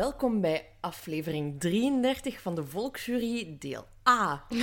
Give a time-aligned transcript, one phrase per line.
[0.00, 4.44] Welkom bij aflevering 33 van de Volksjury, deel A.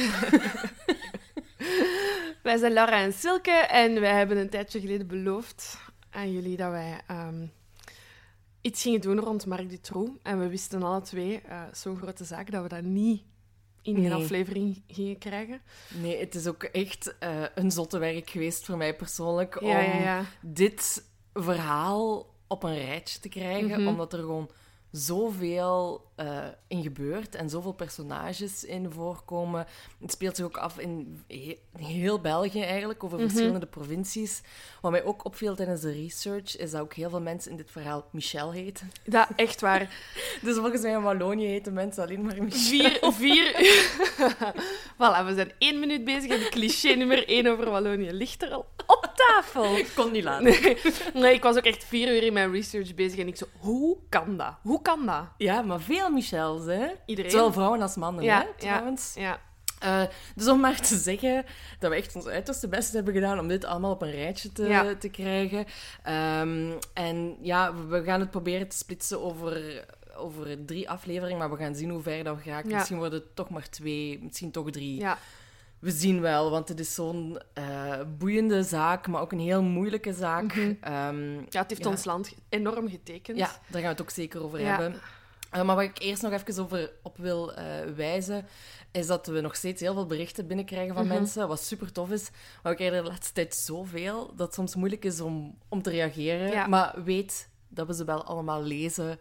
[2.43, 5.77] Wij zijn Laura en Silke en wij hebben een tijdje geleden beloofd
[6.09, 7.45] aan jullie dat wij ehm,
[8.61, 10.11] iets gingen doen rond Marc Dutroux.
[10.23, 13.21] En we wisten alle twee, uh, zo'n grote zaak, dat we dat niet
[13.81, 14.13] in één Nee.
[14.13, 15.61] aflevering gingen krijgen.
[16.01, 19.79] Nee, het is ook echt eh, een zotte werk geweest voor mij persoonlijk om Ja,
[19.79, 20.23] ja, ja.
[20.41, 23.87] dit verhaal op een rijtje te krijgen, Mhm.
[23.87, 24.49] omdat er gewoon
[24.97, 29.65] zoveel eh in gebeurt en zoveel personages in voorkomen.
[30.01, 33.27] Het speelt zich ook af in he- heel België eigenlijk, over Mhm.
[33.29, 34.41] verschillende provincies.
[34.81, 37.71] Wat mij ook opviel tijdens de research, is dat ook heel veel mensen in dit
[37.71, 38.91] verhaal Michel heten.
[39.05, 39.81] Dat echt waar.
[40.41, 43.11] Dus volgens mij in Wallonië heten mensen alleen maar Michel.
[43.11, 43.51] Vier, vier...
[44.99, 48.65] voilà, we zijn één minuut bezig en cliché nummer één over Wallonië ligt er al
[48.87, 49.77] op tafel.
[49.83, 50.43] Ik kon niet laten.
[50.43, 50.77] Nee,
[51.13, 53.97] nee, ik was ook echt vier uur in mijn research bezig en ik zo, hoe
[54.09, 54.53] kan dat?
[54.61, 55.23] Hoe kan dat?
[55.37, 56.87] Ja, maar veel Michels, hè?
[57.05, 57.31] Iedereen.
[57.31, 59.13] Zowel vrouwen als mannen, Ja, hè, trouwens.
[59.15, 59.39] Ja.
[59.79, 60.01] Eh,
[60.35, 61.45] dus om maar te zeggen
[61.79, 64.63] dat we echt ons uiterste best hebben gedaan om dit allemaal op een rijtje te,
[64.67, 64.95] Ja.
[64.95, 65.65] te krijgen.
[66.03, 71.57] Ehm, en ja, we gaan het proberen te splitsen over, over drie afleveringen, maar we
[71.57, 72.69] gaan zien hoe ver dat we geraken.
[72.69, 72.75] Ja.
[72.75, 74.99] Misschien worden het toch maar twee, misschien toch drie.
[74.99, 75.17] ja.
[75.79, 80.13] We zien wel, want het is zo'n eh, boeiende zaak, maar ook een heel moeilijke
[80.13, 80.43] zaak.
[80.55, 80.73] Mhm.
[80.81, 81.89] Ehm, Ja, het heeft Ja.
[81.89, 83.37] ons land enorm getekend.
[83.37, 84.65] ja, daar gaan we het ook zeker over Ja.
[84.79, 84.99] hebben.
[85.51, 88.45] Eh, maar wat ik eerst nog even over op wil eh, wijzen,
[88.91, 91.13] is dat we nog steeds heel veel berichten binnenkrijgen van Mhm.
[91.13, 92.29] mensen, wat super tof is.
[92.63, 95.89] Maar we krijgen de laatste tijd zoveel dat het soms moeilijk is om, om te
[95.89, 96.47] reageren.
[96.51, 96.67] Ja.
[96.67, 99.19] Maar weet dat we ze wel allemaal lezen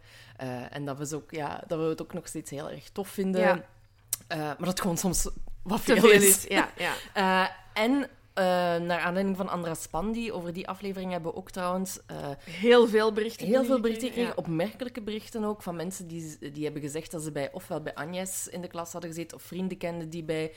[0.71, 3.09] en dat we, ze ook, ja, dat we het ook nog steeds heel erg tof
[3.09, 3.65] vinden.
[4.29, 5.29] Maar dat gewoon soms
[5.67, 6.23] wat Te veel, veel is.
[6.23, 6.45] is.
[6.49, 6.93] Ja, ja.
[7.13, 8.45] Eh, en eh,
[8.77, 13.13] naar aanleiding van Andra Spandi, over die aflevering hebben we ook trouwens eh, Heel veel
[13.13, 13.47] berichten.
[13.47, 14.37] Heel veel berichten gekregen, Ja.
[14.37, 18.49] opmerkelijke berichten ook, van mensen die, die hebben gezegd dat ze bij, ofwel bij Agnes
[18.49, 20.53] in de klas hadden gezeten, of vrienden kenden die bij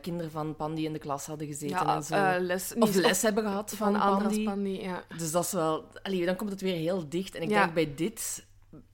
[0.00, 2.44] kinderen van Pandi in de klas hadden gezeten Ja, en zo.
[2.44, 4.44] les, of les hebben gehad van, van Andras Pandi.
[4.44, 4.80] Pandi.
[4.82, 5.02] Ja.
[5.16, 5.84] Dus dat is wel...
[6.02, 7.34] Allee, dan komt het weer heel dicht.
[7.34, 8.44] En ik denk bij dit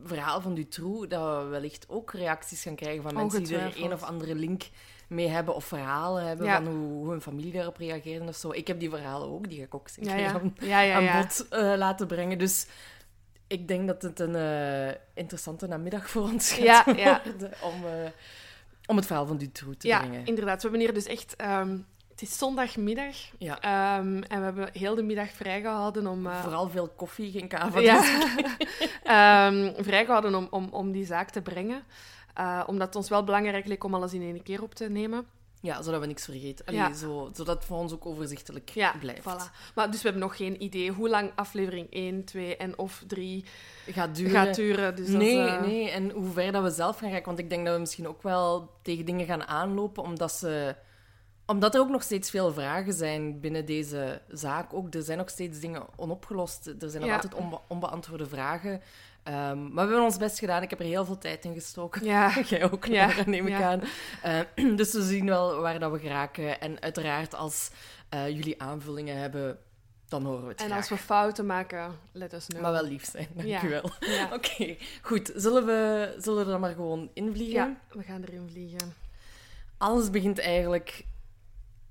[0.05, 3.93] verhaal van Dutroux dat we wellicht ook reacties gaan krijgen van mensen die er een
[3.93, 4.63] of andere link
[5.13, 6.63] mee hebben, of verhalen hebben Ja.
[6.63, 8.51] van hoe, hoe hun familie daarop reageerde of zo.
[8.53, 10.33] Ik heb die verhalen ook, die ga ik ook zeker Ja, ja.
[10.33, 11.21] aan- Ja, ja, aan ja.
[11.21, 12.39] bod eh, laten brengen.
[12.39, 12.67] Dus
[13.47, 17.21] ik denk dat het een eh, interessante namiddag voor ons gaat Ja, ja.
[17.25, 18.11] worden om, eh,
[18.87, 20.27] om het verhaal van Dutroux te Ja, brengen.
[20.27, 20.57] inderdaad.
[20.63, 21.37] We hebben hier dus echt...
[21.37, 21.77] ehm,
[22.11, 23.61] het is zondagmiddag Ja.
[23.61, 26.29] ehm, en we hebben heel de middag vrijgehouden om...
[26.43, 27.79] Vooral veel koffie, geen kava.
[27.81, 28.03] ja,
[29.03, 31.83] Ehm, vrijgehouden om, om, om die zaak te brengen.
[32.35, 35.27] Eh, omdat het ons wel belangrijk leek om alles in één keer op te nemen.
[35.61, 36.65] ja, zodat we niks vergeten.
[36.67, 36.93] Allee, Ja.
[36.93, 39.21] zo, zodat het voor ons ook overzichtelijk Ja, blijft.
[39.23, 39.73] voilà.
[39.75, 43.45] Maar, dus we hebben nog geen idee hoe lang aflevering 1, 2 en of 3
[43.87, 44.33] Gaat duren.
[44.33, 44.97] gaat duren.
[44.97, 45.91] Dus dat nee, eh, nee.
[45.91, 47.27] En hoe ver dat we zelf gaan raken.
[47.27, 50.77] Want ik denk dat we misschien ook wel tegen dingen gaan aanlopen, omdat ze...
[51.47, 54.75] Omdat er ook nog steeds veel vragen zijn binnen deze zaak.
[54.75, 56.67] Ook, er zijn nog steeds dingen onopgelost.
[56.67, 57.15] Er zijn nog Ja.
[57.15, 58.81] altijd onbe- onbeantwoorde vragen.
[59.23, 60.63] Ehm, maar we hebben ons best gedaan.
[60.63, 62.05] Ik heb er heel veel tijd in gestoken.
[62.05, 63.71] Ja, Jij ook, Ja, Laura, neem ik ja.
[63.71, 63.81] aan.
[64.23, 66.61] Eh, dus we zien wel waar dat we geraken.
[66.61, 67.71] En uiteraard, als
[68.09, 69.59] eh, jullie aanvullingen hebben,
[70.09, 70.79] dan horen we het en graag.
[70.79, 72.63] als we fouten maken, let us know.
[72.63, 73.91] Maar wel lief zijn, dankjewel.
[74.01, 74.29] Ja.
[74.37, 75.33] Oké, goed.
[75.35, 77.55] Zullen we, zullen we er dan maar gewoon invliegen?
[77.55, 78.95] ja, we gaan erin vliegen.
[79.79, 81.05] Alles begint eigenlijk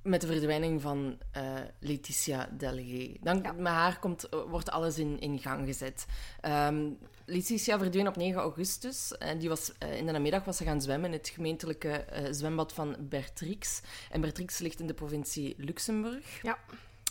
[0.01, 1.43] met de verdwijning van eh
[1.79, 3.13] Letitia Delgé.
[3.21, 3.51] Dan, Ja.
[3.51, 6.05] Met haar komt, wordt alles in, in gang gezet.
[6.41, 6.89] Ehm,
[7.31, 9.17] Letitia verdween op 9 augustus.
[9.17, 12.23] En die was, eh, in de namiddag was ze gaan zwemmen in het gemeentelijke eh,
[12.31, 13.81] zwembad van Bertrix.
[14.09, 16.41] En Bertrix ligt in de provincie Luxemburg.
[16.41, 16.57] Ja.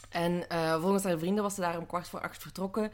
[0.09, 2.93] En eh, volgens haar vrienden was ze daar om kwart voor acht vertrokken.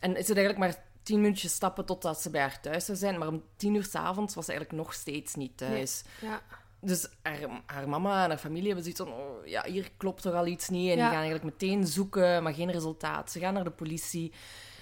[0.00, 3.18] En is het eigenlijk maar tien minuutjes stappen totdat ze bij haar thuis zou zijn.
[3.18, 6.02] Maar om tien uur s'avonds was ze eigenlijk nog steeds niet thuis.
[6.20, 6.42] Ja.
[6.80, 9.12] Dus haar, haar mama en haar familie hebben zoiets van...
[9.12, 10.90] Oh, ja, hier klopt toch al iets niet.
[10.90, 11.02] En Ja.
[11.02, 13.30] die gaan eigenlijk meteen zoeken, maar geen resultaat.
[13.30, 14.32] Ze gaan naar de politie.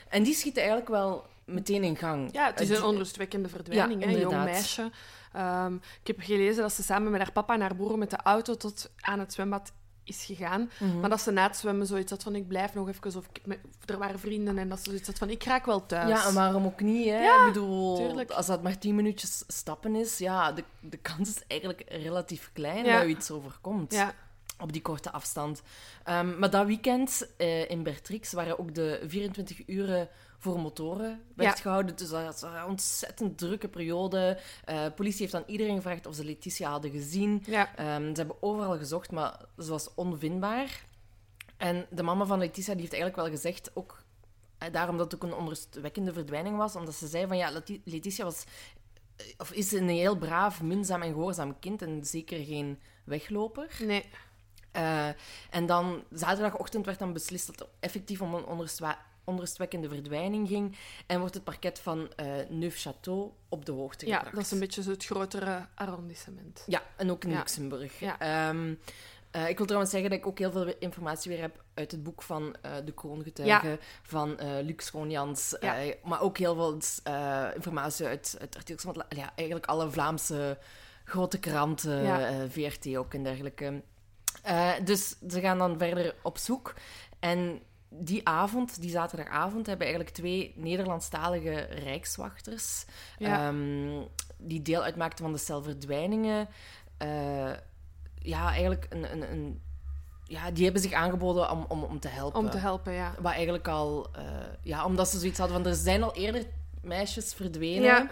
[0.08, 2.28] En die schieten eigenlijk wel meteen in gang.
[2.32, 4.02] Ja, het is een onrustwekkende verdwijning.
[4.04, 4.90] Ja, hè, jong meisje.
[5.32, 8.16] Ehm, ik heb gelezen dat ze samen met haar papa en haar broer met de
[8.16, 9.72] auto tot aan het zwembad
[10.04, 10.70] is gegaan.
[10.78, 11.00] Mhm.
[11.00, 13.16] Maar dat ze na het zwemmen zoiets had van ik blijf nog even.
[13.16, 15.86] Of ik, of er waren vrienden en dat ze zoiets had van ik raak wel
[15.86, 16.08] thuis.
[16.08, 17.22] Ja, en waarom ook niet, hè?
[17.22, 18.30] Ja, ik bedoel, tuurlijk.
[18.30, 22.84] als dat maar tien minuutjes stappen is, ja, de, de kans is eigenlijk relatief klein
[22.84, 22.96] Ja.
[22.98, 23.92] dat u iets overkomt.
[23.92, 24.14] Ja,
[24.60, 25.62] Op die korte afstand.
[26.04, 30.08] Ehm, maar dat weekend eh, in Bertrix waren ook de 24 uren
[30.42, 31.62] voor motoren werd Ja.
[31.62, 31.96] gehouden.
[31.96, 34.38] Dus dat was een ontzettend drukke periode.
[34.64, 37.42] Eh politie heeft aan iedereen gevraagd of ze Letitia hadden gezien.
[37.46, 37.76] ja.
[37.76, 40.84] Ehm, ze hebben overal gezocht, maar ze was onvindbaar.
[41.56, 44.02] En de mama van Letitia die heeft eigenlijk wel gezegd, ook
[44.58, 47.82] eh, daarom dat het ook een onrustwekkende verdwijning was, omdat ze zei van ja, Leti-
[47.84, 48.44] Letitia was,
[49.16, 53.76] eh, of is een heel braaf, minzaam en gehoorzaam kind en zeker geen wegloper.
[53.84, 54.04] Nee.
[55.50, 58.44] En dan zaterdagochtend werd dan beslist dat effectief om een
[59.24, 60.76] onrustwekkende verdwijning ging
[61.06, 64.36] en wordt het parket van eh Neufchâteau op de hoogte Ja, gebracht.
[64.36, 66.62] dat is een beetje zo het grotere arrondissement.
[66.66, 67.36] Ja, en ook in Ja.
[67.36, 68.00] Luxemburg.
[68.00, 68.19] Ja.
[68.19, 68.74] Ehm,
[69.30, 72.02] eh, ik wil trouwens zeggen dat ik ook heel veel informatie weer heb uit het
[72.02, 75.56] boek van eh, De Kroongetuigen, van eh Luc Schoonjans.
[75.60, 75.76] Ja.
[76.04, 76.78] maar ook heel veel
[77.54, 78.36] informatie uit,
[78.76, 80.58] van het la- ja, eigenlijk alle Vlaamse
[81.04, 82.48] grote kranten, Ja.
[82.48, 83.82] VRT ook en dergelijke.
[84.84, 86.74] Dus ze gaan dan verder op zoek.
[87.20, 87.62] En
[87.98, 92.84] die avond, die zaterdagavond, hebben eigenlijk twee Nederlandstalige rijkswachters,
[93.18, 93.48] Ja.
[93.48, 94.02] ehm,
[94.36, 96.48] die deel uitmaakten van de cel verdwijningen,
[96.96, 97.50] eh,
[98.18, 99.62] ja, eigenlijk een, een, een,
[100.24, 102.40] ja, die hebben zich aangeboden om, om, om te helpen.
[102.40, 103.14] Om te helpen, ja.
[103.20, 104.24] Wat eigenlijk al, eh,
[104.62, 106.44] ja, omdat ze zoiets hadden van er zijn al eerder
[106.82, 107.82] meisjes verdwenen.
[107.82, 108.06] Ja,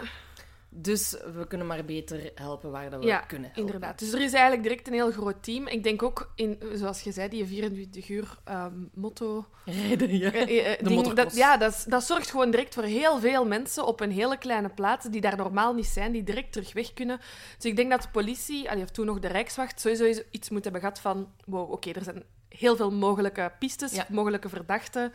[0.73, 3.65] Dus we kunnen maar beter helpen waar dat we Ja, kunnen helpen.
[3.65, 3.99] inderdaad.
[3.99, 5.67] Dus er is eigenlijk direct een heel groot team.
[5.67, 9.45] Ik denk ook, in, zoals je zei, die 24 uur ehm, motto...
[9.65, 10.31] Rijden, ja.
[10.31, 13.99] eh, eh, De ding, dat, ja, dat, zorgt gewoon direct voor heel veel mensen op
[13.99, 17.19] een hele kleine plaats die daar normaal niet zijn, die direct terug weg kunnen.
[17.55, 20.63] Dus ik denk dat de politie, allee, of toen nog de Rijkswacht, sowieso iets moet
[20.63, 24.05] hebben gehad van wow, oké, er zijn heel veel mogelijke pistes, Ja.
[24.09, 25.11] mogelijke verdachten.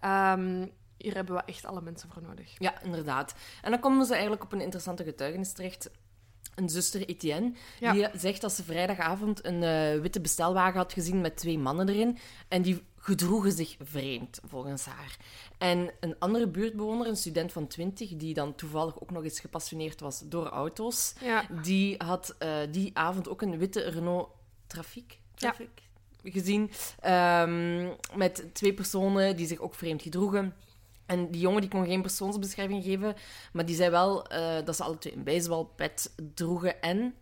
[0.00, 2.54] Ehm, hier hebben we echt alle mensen voor nodig.
[2.58, 3.34] Ja, inderdaad.
[3.62, 5.90] En dan komen ze eigenlijk op een interessante getuigenis terecht.
[6.54, 7.92] Een zuster Etienne, Ja.
[7.92, 12.18] die zegt dat ze vrijdagavond een eh, witte bestelwagen had gezien met twee mannen erin.
[12.48, 15.16] En die gedroegen zich vreemd, volgens haar.
[15.58, 20.00] En een andere buurtbewoner, een student van 20, die dan toevallig ook nog eens gepassioneerd
[20.00, 24.28] was door auto's, Ja, die had eh, die avond ook een witte Renault
[24.66, 25.68] Trafic, Trafic
[26.22, 26.70] gezien.
[27.00, 30.54] ehm, met twee personen die zich ook vreemd gedroegen.
[31.06, 33.14] En die jongen die kon geen persoonsbeschrijving geven,
[33.52, 36.80] maar die zei wel eh, dat ze alle twee een baseballpet droegen.
[36.82, 37.14] En,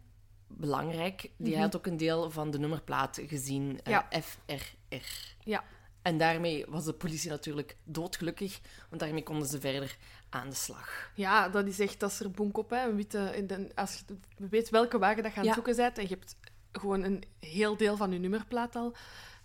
[0.47, 4.09] belangrijk, die had ook een deel van de nummerplaat gezien, eh, Ja.
[4.23, 5.35] FRR.
[5.45, 5.65] ja.
[6.03, 9.97] En daarmee was de politie natuurlijk doodgelukkig, want daarmee konden ze verder
[10.29, 11.11] aan de slag.
[11.15, 12.71] Ja, dat is echt, dat is er bonk op.
[12.71, 12.89] Hè.
[12.89, 14.15] Een witte, in de, als je
[14.49, 15.63] weet welke wagen dat je aan het Ja.
[15.63, 16.37] zoeken bent en je hebt
[16.73, 18.95] gewoon een heel deel van je nummerplaat al.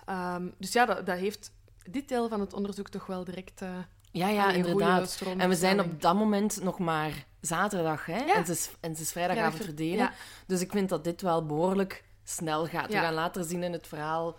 [0.05, 1.51] Ehm, dus ja, dat, dat heeft
[1.89, 3.77] dit deel van het onderzoek toch wel direct eh,
[4.17, 5.21] Ja, ja, inderdaad.
[5.37, 8.17] En we zijn op dat moment nog maar zaterdag, hè?
[8.17, 8.35] Ja.
[8.35, 10.05] En, ze is, en ze is vrijdagavond Vrijdag ver- verdwenen.
[10.05, 10.45] Ja.
[10.47, 12.91] Dus ik vind dat dit wel behoorlijk snel gaat.
[12.91, 12.99] Ja.
[12.99, 14.37] We gaan later zien in het verhaal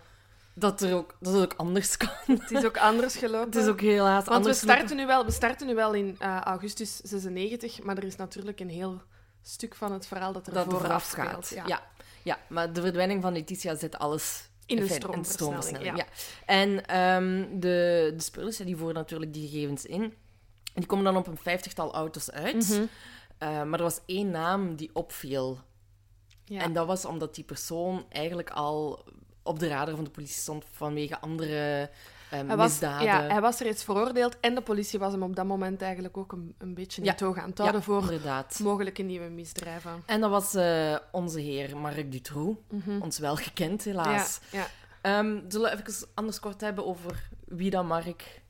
[0.53, 2.37] dat, er ook, dat het ook anders kan.
[2.37, 3.45] Het is ook anders gelopen.
[3.51, 6.15] Het is ook helaas Want we anders starten, nu wel, we starten nu wel in
[6.19, 9.01] eh, augustus 96, maar er is natuurlijk een heel
[9.41, 11.45] stuk van het verhaal dat er dat vooraf gaat.
[11.45, 11.67] speelt.
[11.67, 11.81] Ja.
[12.23, 12.37] Ja.
[12.47, 16.05] maar de verdwijning van Letitia zet alles In een Enfin, stroomversnelling, stroomversnelling, ja.
[16.45, 20.03] En ehm, de, de ja, die voeren natuurlijk die gegevens in.
[20.03, 20.13] En
[20.73, 22.69] die komen dan op een vijftigtal auto's uit.
[22.69, 22.85] Mhm.
[23.37, 25.59] Eh, maar er was één naam die opviel.
[26.43, 26.61] Ja.
[26.61, 29.03] En dat was omdat die persoon eigenlijk al
[29.43, 31.89] op de radar van de politie stond vanwege andere
[32.29, 33.05] eh, Hij was, misdaden.
[33.05, 36.31] ja, hij was reeds veroordeeld en de politie was hem op dat moment eigenlijk ook
[36.31, 37.11] een, een beetje in Ja.
[37.11, 38.59] het oog aan het houden voor inderdaad.
[38.63, 40.03] mogelijke nieuwe misdrijven.
[40.05, 42.59] En dat was eh, onze heer Marc Dutroux.
[42.69, 43.01] Mhm.
[43.01, 44.39] Ons wel gekend, helaas.
[44.51, 44.67] Ja.
[45.01, 48.41] Ehm, zullen we even anders kort hebben over wie dat Marc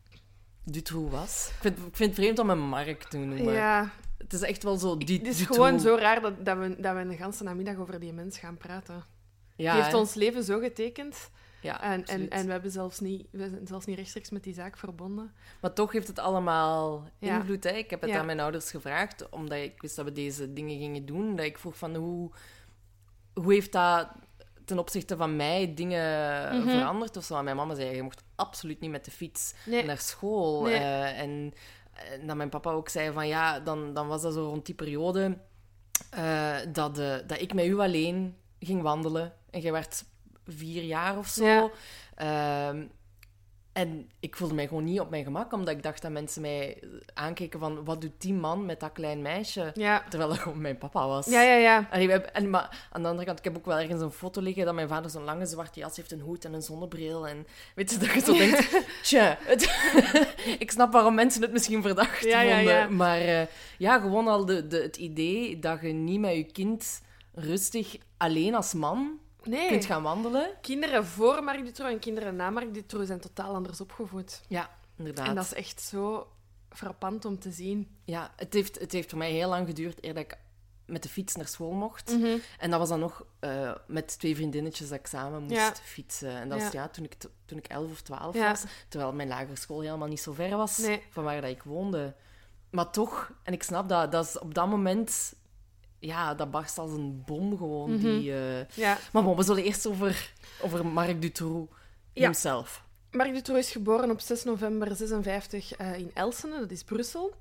[0.64, 1.48] Dutroux was?
[1.56, 3.54] Ik vind, ik vind het vreemd om hem Marc te noemen.
[3.54, 4.98] ja, Het is echt wel zo...
[4.98, 8.00] Die, het is gewoon zo raar dat, dat, we, dat we een ganse namiddag over
[8.00, 9.04] die mens gaan praten.
[9.56, 9.98] Ja, die heeft hè?
[10.00, 11.30] ons leven zo getekend.
[11.62, 12.30] Ja, En, en, absoluut.
[12.30, 15.34] en we, hebben zelfs niet, we zijn zelfs niet rechtstreeks met die zaak verbonden.
[15.62, 17.38] Maar toch heeft het allemaal Ja.
[17.38, 17.64] invloed.
[17.64, 17.70] Hè?
[17.72, 18.20] Ik heb het Ja.
[18.20, 21.36] aan mijn ouders gevraagd, omdat ik wist dat we deze dingen gingen doen.
[21.36, 22.32] Dat ik vroeg van hoe,
[23.34, 24.08] hoe heeft dat
[24.66, 26.70] ten opzichte van mij dingen Mhm.
[26.70, 27.38] veranderd of zo.
[27.38, 29.86] En mijn mama zei, je mocht absoluut niet met de fiets Nee.
[29.86, 30.62] naar school.
[30.64, 30.74] Nee.
[30.76, 31.54] Eh, en,
[32.12, 34.76] en dat mijn papa ook zei van ja, dan, dan was dat zo rond die
[34.76, 35.38] periode
[36.10, 39.34] eh, dat, eh, dat ik met u alleen ging wandelen.
[39.50, 40.04] En jij werd
[40.50, 41.46] vier jaar of zo.
[41.46, 41.70] Ja.
[42.16, 42.84] Ehm,
[43.74, 46.84] en ik voelde mij gewoon niet op mijn gemak, omdat ik dacht dat mensen mij
[47.14, 49.72] aankeken van wat doet die man met dat klein meisje?
[49.74, 51.26] Ja, Terwijl dat gewoon mijn papa was.
[51.26, 51.56] ja, ja.
[51.56, 51.88] ja.
[51.90, 54.66] Hebben- en, maar aan de andere kant, ik heb ook wel ergens een foto liggen
[54.66, 57.28] dat mijn vader zo'n lange zwarte jas heeft, een hoed en een zonnebril.
[57.28, 59.38] En weet je, dat je zo denkt, tja,
[60.60, 62.74] ik snap waarom mensen het misschien verdacht Ja, vonden.
[62.74, 62.88] ja.
[62.90, 63.42] Maar eh,
[63.78, 67.02] ja, gewoon al de, de, het idee dat je niet met je kind
[67.34, 70.50] rustig alleen als man Nee, kunt gaan wandelen.
[70.62, 74.42] kinderen voor Marc Dutroux en kinderen na Marc Dutroux zijn totaal anders opgevoed.
[74.48, 75.28] Ja, inderdaad.
[75.28, 76.28] En dat is echt zo
[76.70, 77.98] frappant om te zien.
[78.06, 80.38] Ja, het heeft, het heeft voor mij heel lang geduurd eer dat ik
[80.86, 82.12] met de fiets naar school mocht.
[82.18, 82.38] Mhm.
[82.60, 85.74] En dat was dan nog eh, met twee vriendinnetjes dat ik samen moest Ja.
[85.76, 86.32] fietsen.
[86.32, 86.88] En dat was Ja.
[86.88, 87.14] toen, ik,
[87.46, 88.50] toen ik 11 of 12 Ja.
[88.50, 88.64] was.
[88.88, 91.04] Terwijl mijn lagere school helemaal niet zo ver was Nee.
[91.10, 92.16] van waar dat ik woonde.
[92.70, 95.34] Maar toch, en ik snap dat, dat is op dat moment...
[96.00, 97.92] Ja, dat barst als een bom gewoon.
[97.94, 98.02] Mhm.
[98.02, 98.98] die, eh, Ja.
[99.12, 101.72] Maar bon, we zullen eerst over, over Marc Dutroux
[102.14, 102.22] Ja.
[102.24, 102.84] himself.
[103.12, 107.34] Marc Dutroux is geboren op 6 november 56 eh, in Elsene, dat is Brussel.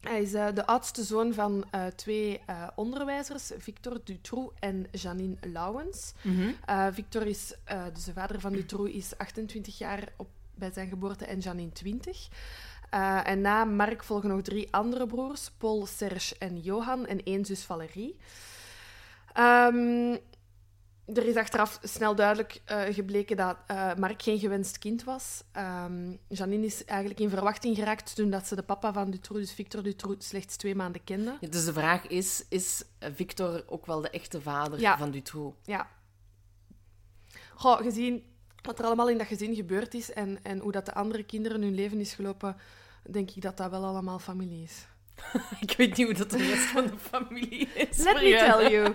[0.00, 1.64] Hij is eh, de oudste zoon van
[1.96, 6.12] twee eh, onderwijzers, Victor Dutroux en Janine Lauwens.
[6.22, 6.52] Mhm.
[6.92, 7.54] Victor is,
[7.92, 12.28] dus de vader van Dutroux, is 28 jaar op, bij zijn geboorte en Janine 20.
[12.90, 17.44] Eh, en na Mark volgen nog drie andere broers, Paul, Serge en Johan, en één
[17.44, 18.16] zus Valerie.
[19.32, 20.16] Ehm,
[21.14, 25.42] er is achteraf snel duidelijk eh, gebleken dat eh Mark geen gewenst kind was.
[25.52, 29.52] Ehm, Janine is eigenlijk in verwachting geraakt toen dat ze de papa van Dutroux, dus
[29.54, 31.36] Victor Dutroux, slechts twee maanden kende.
[31.40, 34.98] Ja, Dus de vraag is, is Victor ook wel de echte vader Ja.
[34.98, 35.56] van Dutroux?
[35.64, 35.88] Ja.
[37.54, 38.24] Goh, gezien
[38.62, 41.62] wat er allemaal in dat gezin gebeurd is en, en hoe dat de andere kinderen
[41.62, 42.56] hun leven is gelopen,
[43.10, 44.86] denk ik dat dat wel allemaal familie is.
[45.60, 47.98] Ik weet niet hoe dat de rest van de familie is.
[47.98, 48.94] Let me tell you.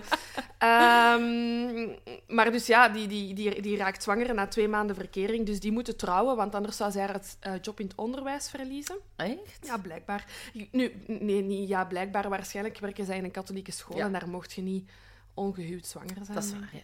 [0.58, 1.96] Ehm,
[2.26, 5.72] maar dus ja, die, die, die, die raakt zwanger na twee maanden verkering, dus die
[5.72, 8.96] moeten trouwen, want anders zou zij haar het, eh, job in het onderwijs verliezen.
[9.16, 9.58] Echt?
[9.66, 10.24] Ja, blijkbaar.
[10.70, 12.28] Nu, nee, niet ja, blijkbaar.
[12.28, 14.04] Waarschijnlijk werken zij in een katholieke school Ja.
[14.04, 14.90] en daar mocht je niet
[15.34, 16.34] ongehuwd zwanger zijn.
[16.34, 16.82] Dat is waar, ja.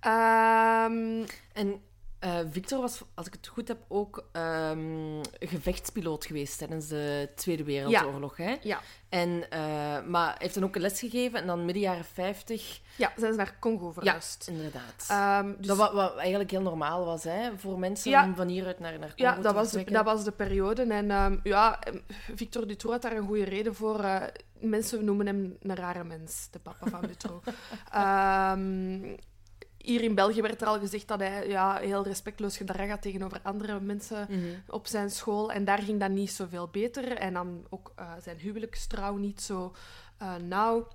[0.00, 1.80] Ehm, En
[2.18, 7.64] eh, Victor was, als ik het goed heb, ook ehm, gevechtspiloot geweest tijdens de Tweede
[7.64, 8.36] Wereldoorlog.
[8.36, 8.56] Hè?
[8.62, 8.80] ja.
[9.08, 9.60] En, eh,
[10.06, 12.80] maar hij heeft dan ook een les gegeven en dan midden jaren 50.
[12.96, 14.46] ja, zijn ze naar Congo verhuisd.
[14.48, 15.06] Inderdaad.
[15.08, 18.24] Ehm, dus, dat wat, wat eigenlijk heel normaal was hè, voor mensen Ja.
[18.24, 20.82] om van hieruit naar, naar Congo ja, te dat was, de, dat was de periode.
[20.82, 21.78] En ehm, ja,
[22.34, 24.00] Victor Dutroux had daar een goede reden voor.
[24.00, 24.22] Eh,
[24.60, 27.46] mensen noemen hem een rare mens, de papa van Dutroux.
[29.88, 33.40] Hier in België werd er al gezegd dat hij ja, heel respectloos gedrag had tegenover
[33.42, 34.44] andere mensen Mhm.
[34.66, 35.52] op zijn school.
[35.52, 37.12] En daar ging dat niet zoveel beter.
[37.12, 39.74] En dan ook eh, zijn huwelijkstrouw niet zo
[40.18, 40.88] eh, nauw.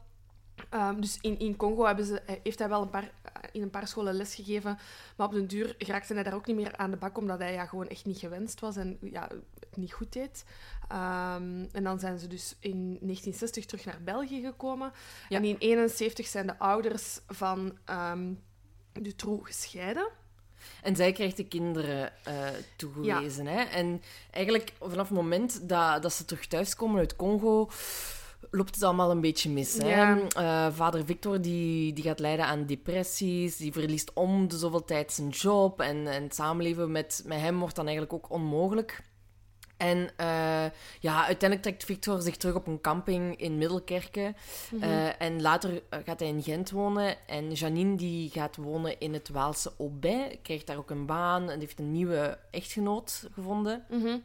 [0.69, 3.11] Ehm, dus in, in Congo hebben ze, eh, heeft hij wel een paar,
[3.51, 4.77] in een paar scholen lesgegeven.
[5.17, 7.53] Maar op den duur raakte hij daar ook niet meer aan de bak, omdat hij
[7.53, 9.27] ja, gewoon echt niet gewenst was en ja,
[9.59, 10.45] het niet goed deed.
[10.87, 14.91] Ehm, en dan zijn ze dus in 1960 terug naar België gekomen.
[15.29, 15.37] Ja.
[15.37, 18.33] En in 1971 zijn de ouders van ehm
[19.01, 20.07] Dutroux gescheiden.
[20.81, 23.47] En zij krijgt de kinderen eh, toegewezen.
[23.47, 23.61] Hè?
[23.63, 27.69] En eigenlijk vanaf het moment dat, dat ze terug thuiskomen uit Congo,
[28.51, 29.77] loopt het allemaal een beetje mis.
[29.77, 29.87] Hè?
[29.87, 30.17] Ja.
[30.29, 35.11] Eh, vader Victor die, die gaat lijden aan depressies, die verliest om de zoveel tijd
[35.11, 39.01] zijn job en, en het samenleven met, met hem wordt dan eigenlijk ook onmogelijk.
[39.83, 40.65] En eh,
[40.99, 44.35] ja, uiteindelijk trekt Victor zich terug op een camping in Middelkerken.
[44.81, 47.27] Eh, en later eh, gaat hij in Gent wonen.
[47.27, 50.35] En Janine die gaat wonen in het Waalse Aubais.
[50.41, 53.85] Krijgt daar ook een baan en heeft een nieuwe echtgenoot gevonden.
[53.89, 54.17] Mhm.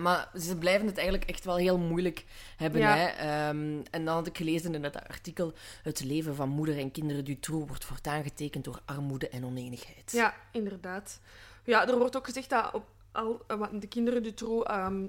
[0.00, 2.24] Maar ze blijven het eigenlijk echt wel heel moeilijk
[2.56, 2.80] hebben.
[2.80, 2.96] Ja.
[2.96, 3.06] Hè?
[3.06, 5.52] Ehm, en dan had ik gelezen in het artikel...
[5.82, 10.12] Het leven van moeder en kinderen Dutroux wordt voortaan getekend door armoede en oneenigheid.
[10.12, 11.20] Ja, inderdaad.
[11.64, 15.06] Ja, er wordt ook gezegd dat op al, eh, de kinderen Dutroux ehm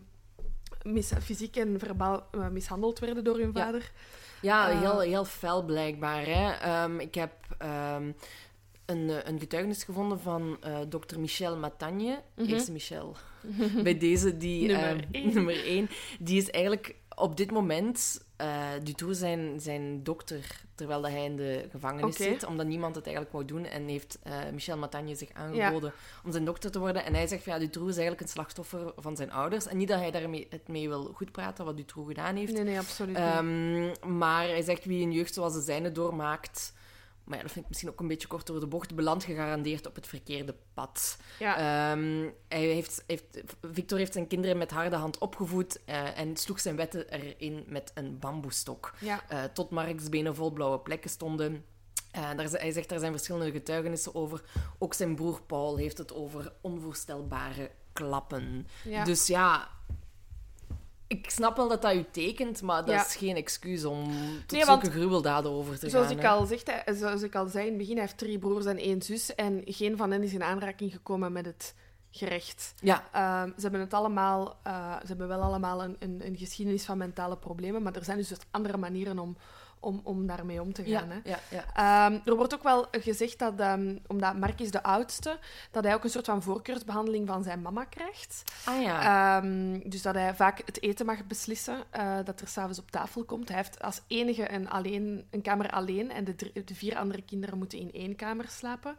[0.83, 3.63] mis, fysiek en verbaal eh, mishandeld werden door hun Ja.
[3.65, 3.91] vader.
[4.41, 4.79] Ja, Eh.
[4.79, 6.25] heel, heel fel blijkbaar.
[6.25, 6.51] Hè?
[6.51, 8.11] Ehm, ik heb ehm,
[8.85, 12.21] een, een getuigenis gevonden van eh dokter Michel Matagne.
[12.35, 12.49] Mhm.
[12.49, 13.15] Eerste Michel.
[13.83, 14.67] Bij deze, die...
[14.67, 15.33] Nummer één.
[15.33, 15.89] nummer één.
[16.19, 21.35] Die is eigenlijk op dit moment uh, Dutroux zijn, zijn dokter terwijl dat hij in
[21.35, 23.65] de gevangenis zit, omdat niemand het eigenlijk wou doen.
[23.65, 25.93] En heeft eh, Michel Matagne zich aangeboden
[26.23, 27.05] om zijn dokter te worden.
[27.05, 29.67] En hij zegt van ja, Dutroux is eigenlijk een slachtoffer van zijn ouders.
[29.67, 32.53] En niet dat hij daarmee het mee wil goed praten, wat Dutroux gedaan heeft.
[32.53, 33.25] Nee, nee, absoluut niet.
[33.25, 36.73] Ehm, maar hij zegt wie een jeugd zoals de zijne doormaakt.
[37.31, 38.95] Maar ja, dat vind ik misschien ook een beetje kort door de bocht.
[38.95, 41.17] Belandt gegarandeerd op het verkeerde pad.
[41.39, 41.55] ja.
[41.57, 46.59] Ehm, hij heeft, heeft, Victor heeft zijn kinderen met harde hand opgevoed eh, en sloeg
[46.59, 48.93] zijn wetten erin met een bamboestok.
[48.99, 49.23] ja.
[49.29, 51.65] Eh, tot Marks benen vol blauwe plekken stonden.
[52.11, 54.41] Eh, daar, hij zegt daar zijn verschillende getuigenissen over.
[54.77, 58.67] Ook zijn broer Paul heeft het over onvoorstelbare klappen.
[58.83, 59.03] ja.
[59.03, 59.69] Dus ja,
[61.11, 63.05] ik snap wel dat dat u tekent, maar dat Ja.
[63.05, 64.03] is geen excuus om
[64.45, 66.15] tot Nee, zulke gruweldaden over te Zoals gaan.
[66.15, 66.29] ik, hè.
[66.29, 68.77] al zeg, hè, zoals ik al zei in het begin, hij heeft drie broers en
[68.77, 69.35] één zus.
[69.35, 71.75] En geen van hen is in aanraking gekomen met het
[72.11, 72.73] gerecht.
[72.81, 76.85] Ja, Ehm, ze hebben het allemaal, eh, ze hebben wel allemaal een, een, een geschiedenis
[76.85, 79.37] van mentale problemen, maar er zijn dus andere manieren om,
[79.81, 81.09] om, om daarmee om te ja, gaan.
[81.09, 81.19] Hè.
[81.23, 81.65] ja, ja.
[81.73, 85.39] Ehm, er wordt ook wel gezegd dat, ehm, omdat Mark is de oudste,
[85.71, 88.43] dat hij ook een soort van voorkeursbehandeling van zijn mama krijgt.
[88.65, 89.37] Ah ja.
[89.39, 93.23] Ehm, dus dat hij vaak het eten mag beslissen, eh, dat er s'avonds op tafel
[93.23, 93.47] komt.
[93.47, 97.21] Hij heeft als enige een, alleen, een kamer alleen en de, drie- de vier andere
[97.21, 98.95] kinderen moeten in één kamer slapen.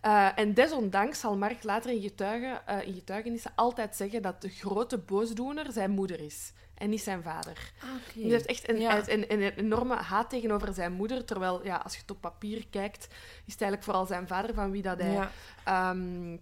[0.00, 4.48] Eh, en desondanks zal Mark later in, getuigen, eh, in getuigenissen altijd zeggen dat de
[4.48, 7.72] grote boosdoener zijn moeder is en niet zijn vader.
[7.82, 7.88] Ah.
[8.14, 9.08] Dus hij heeft echt een, Ja.
[9.08, 11.24] een, een enorme haat tegenover zijn moeder.
[11.24, 13.04] Terwijl, ja, als je het op papier kijkt,
[13.46, 15.30] is het eigenlijk vooral zijn vader van wie dat hij, Ja.
[15.64, 16.36] ehm,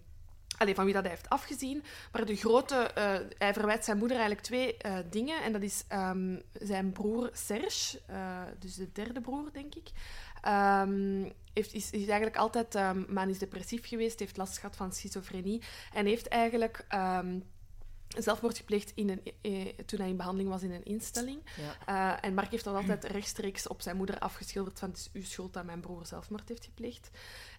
[0.57, 1.83] allee, van wie dat hij heeft afgezien.
[2.11, 5.43] Maar de grote, eh, hij verwijt zijn moeder eigenlijk twee eh, dingen.
[5.43, 9.89] En dat is ehm, zijn broer Serge, eh, dus de derde broer, denk ik.
[10.41, 15.61] Ehm, heeft, is, is eigenlijk altijd ehm manisch depressief geweest, heeft last gehad van schizofrenie.
[15.93, 17.39] En heeft eigenlijk ehm,
[18.17, 21.41] zelfmoord gepleegd in een, eh, toen hij in behandeling was in een instelling.
[21.85, 22.17] Ja.
[22.19, 25.23] Eh, en Mark heeft dat altijd rechtstreeks op zijn moeder afgeschilderd van het is uw
[25.23, 27.09] schuld dat mijn broer zelfmoord heeft gepleegd.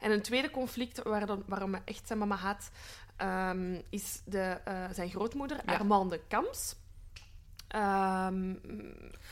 [0.01, 2.71] En een tweede conflict waar dan, waarom hij echt zijn mama haat,
[3.17, 5.73] ehm, is de, eh, zijn grootmoeder, Ja.
[5.73, 6.75] Armande Kams.
[7.69, 8.55] Ehm,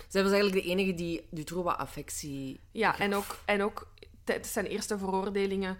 [0.08, 2.60] Zij was eigenlijk de enige die Dutroux wat affectie...
[2.70, 3.88] ja, en ook, en ook
[4.24, 5.76] tijdens zijn eerste veroordelingen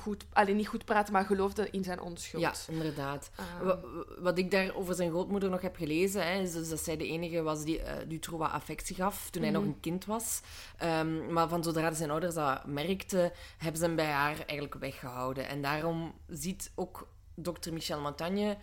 [0.00, 2.42] goed, alleen niet goed praten, maar geloofde in zijn onschuld.
[2.42, 3.30] Ja, inderdaad.
[3.36, 6.68] Ehm, Wa- wa- Wat ik daar over zijn grootmoeder nog heb gelezen, hè, is dus
[6.68, 9.60] dat zij de enige was die eh Dutroux wat affectie gaf toen hij Mhm.
[9.60, 10.40] nog een kind was.
[10.78, 15.48] Ehm, maar van zodra zijn ouders dat merkten, hebben ze hem bij haar eigenlijk weggehouden.
[15.48, 18.56] En daarom ziet ook dokter Michel Montagne,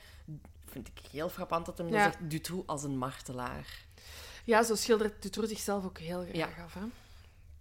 [0.66, 2.04] vind ik heel frappant dat hij Ja.
[2.04, 3.86] zegt, Dutroux als een martelaar.
[4.46, 6.64] ja, zo schildert Dutroux zichzelf ook heel graag Ja.
[6.64, 6.74] af.
[6.74, 6.80] Hè?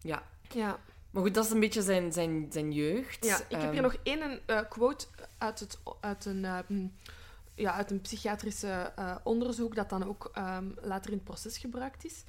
[0.01, 0.23] Ja.
[0.55, 0.79] Ja.
[1.11, 3.25] Maar goed, dat is een beetje zijn, zijn, zijn jeugd.
[3.25, 5.07] Ja, ik heb Ehm, hier nog één eh, quote
[5.39, 6.93] uit, het, uit, een, mm,
[7.55, 12.05] ja, uit een psychiatrische eh, onderzoek dat dan ook ehm, later in het proces gebruikt
[12.05, 12.25] is.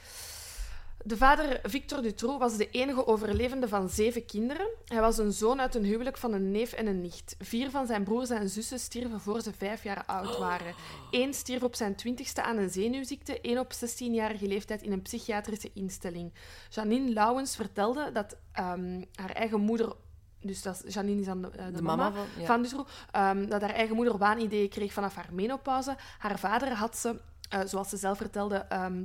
[1.03, 4.67] De vader Victor Dutroux was de enige overlevende van zeven kinderen.
[4.85, 7.35] Hij was een zoon uit een huwelijk van een neef en een nicht.
[7.39, 10.73] Vier van zijn broers en zussen stierven voor ze vijf jaar oud waren.
[11.11, 15.71] Eén stierf op zijn twintigste aan een zenuwziekte, één op 16-jarige leeftijd in een psychiatrische
[15.73, 16.33] instelling.
[16.69, 19.93] Janine Lauwens vertelde dat ehm, haar eigen moeder...
[20.41, 22.41] Dus dat is, Janine is dan de, eh, de de mama, mama van...
[22.41, 22.45] Ja.
[22.45, 25.95] van Dutroux, ehm, dat haar eigen moeder waanideeën kreeg vanaf haar menopauze.
[26.17, 29.03] Haar vader had ze, eh, zoals ze zelf vertelde, ehm,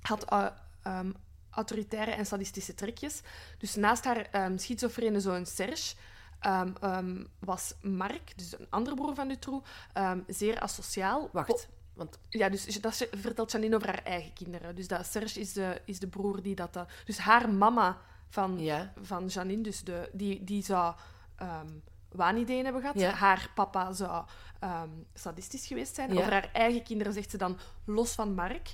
[0.00, 0.46] had eh,
[1.50, 3.20] autoritaire en sadistische trekjes.
[3.58, 5.94] Dus naast haar ehm schizofrene zoon Serge
[6.40, 9.68] ehm, ehm, was Mark, dus een andere broer van Dutroux,
[10.26, 11.28] zeer asociaal.
[11.32, 14.74] Wacht, want Ja, dus dat vertelt Janine over haar eigen kinderen.
[14.74, 16.72] Dus dat Serge is de, is de broer die dat...
[16.72, 20.94] dat- Dus haar mama van, ja, van Janine, dus de, die, die zou
[22.08, 22.98] waanideeën hebben gehad.
[23.00, 23.10] Ja.
[23.10, 24.24] Haar papa zou
[25.14, 26.12] sadistisch geweest zijn.
[26.12, 26.18] Ja.
[26.20, 28.72] Over haar eigen kinderen zegt ze dan, los van Mark,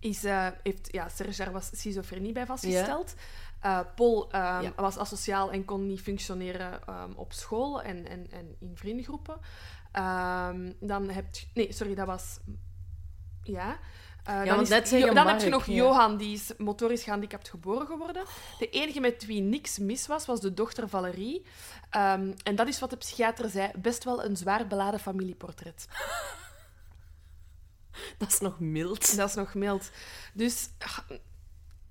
[0.00, 3.14] is, eh, heeft ja, Serge daar was schizofrenie bij vastgesteld.
[3.60, 4.72] Eh, Paul ehm, Ja.
[4.76, 9.36] was asociaal en kon niet functioneren ehm, op school en, en, en in vriendengroepen.
[9.92, 11.46] Ehm, dan heb je...
[11.54, 12.38] Nee, sorry, dat was...
[13.42, 13.78] Ja.
[14.44, 15.74] Dan is- zei je Jo- dan heb je nog ja.
[15.74, 18.24] Johan, die is motorisch gehandicapt geboren geworden.
[18.58, 21.44] De enige met wie niks mis was, was de dochter Valerie.
[21.90, 25.86] En dat is wat de psychiater zei, best wel een zwaar beladen familieportret.
[28.18, 29.16] dat is nog mild.
[29.16, 29.90] Dat is nog mild.
[30.32, 30.68] Dus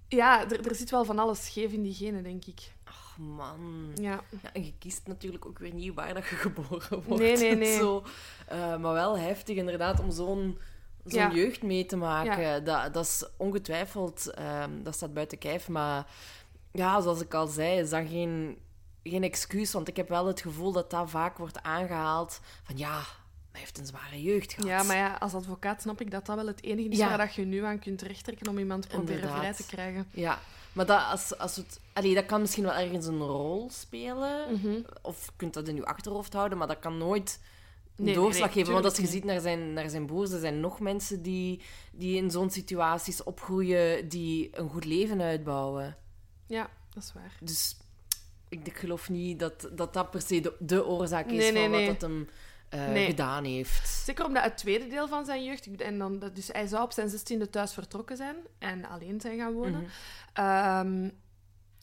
[0.07, 2.73] ja, er, er zit wel van alles scheef in die genen, denk ik.
[2.87, 3.91] Oh, man.
[3.95, 4.21] Ja.
[4.43, 7.23] Ja, en je kiest natuurlijk ook weer niet waar dat je geboren wordt.
[7.23, 7.77] Nee, nee, nee.
[7.77, 8.03] Zo.
[8.47, 10.57] Eh, maar wel heftig inderdaad om zo'n
[11.05, 11.31] zo'n Ja.
[11.33, 12.63] jeugd mee te maken.
[12.63, 15.67] Dat, dat is ongetwijfeld, ehm, dat staat buiten kijf.
[15.67, 16.07] Maar
[16.71, 18.57] ja, zoals ik al zei, is dat geen,
[19.03, 19.71] geen excuus.
[19.71, 23.01] Want ik heb wel het gevoel dat dat vaak wordt aangehaald van ja,
[23.55, 24.69] hij heeft een zware jeugd gehad.
[24.69, 27.07] Ja, maar ja, als advocaat snap ik dat dat wel het enige is Ja.
[27.07, 29.39] waar dat je nu aan kunt rechttrekken om iemand te proberen Inderdaad.
[29.39, 30.07] vrij te krijgen.
[30.11, 30.39] Ja,
[30.73, 34.53] maar dat, als, als het, allee, dat kan misschien wel ergens een rol spelen.
[34.59, 34.81] Mhm.
[35.01, 37.39] Of je kunt dat in je achterhoofd houden, maar dat kan nooit
[37.95, 38.73] een Nee, doorslag nee, geven.
[38.73, 42.17] Want als je ziet naar zijn, naar zijn broers, er zijn nog mensen die, die
[42.17, 45.97] in zo'n situaties opgroeien, die een goed leven uitbouwen.
[46.47, 47.37] Ja, dat is waar.
[47.39, 47.77] Dus
[48.49, 51.71] ik, ik geloof niet dat, dat dat per se de, de oorzaak is Nee, van
[51.71, 52.29] wat dat hem
[52.69, 53.05] eh, Nee.
[53.05, 53.87] gedaan heeft.
[53.87, 55.81] Zeker omdat het tweede deel van zijn jeugd...
[55.81, 59.53] En dan, dus hij zou op zijn zestiende thuis vertrokken zijn en alleen zijn gaan
[59.53, 59.81] wonen.
[59.81, 59.89] Mhm.
[60.33, 61.09] Ehm,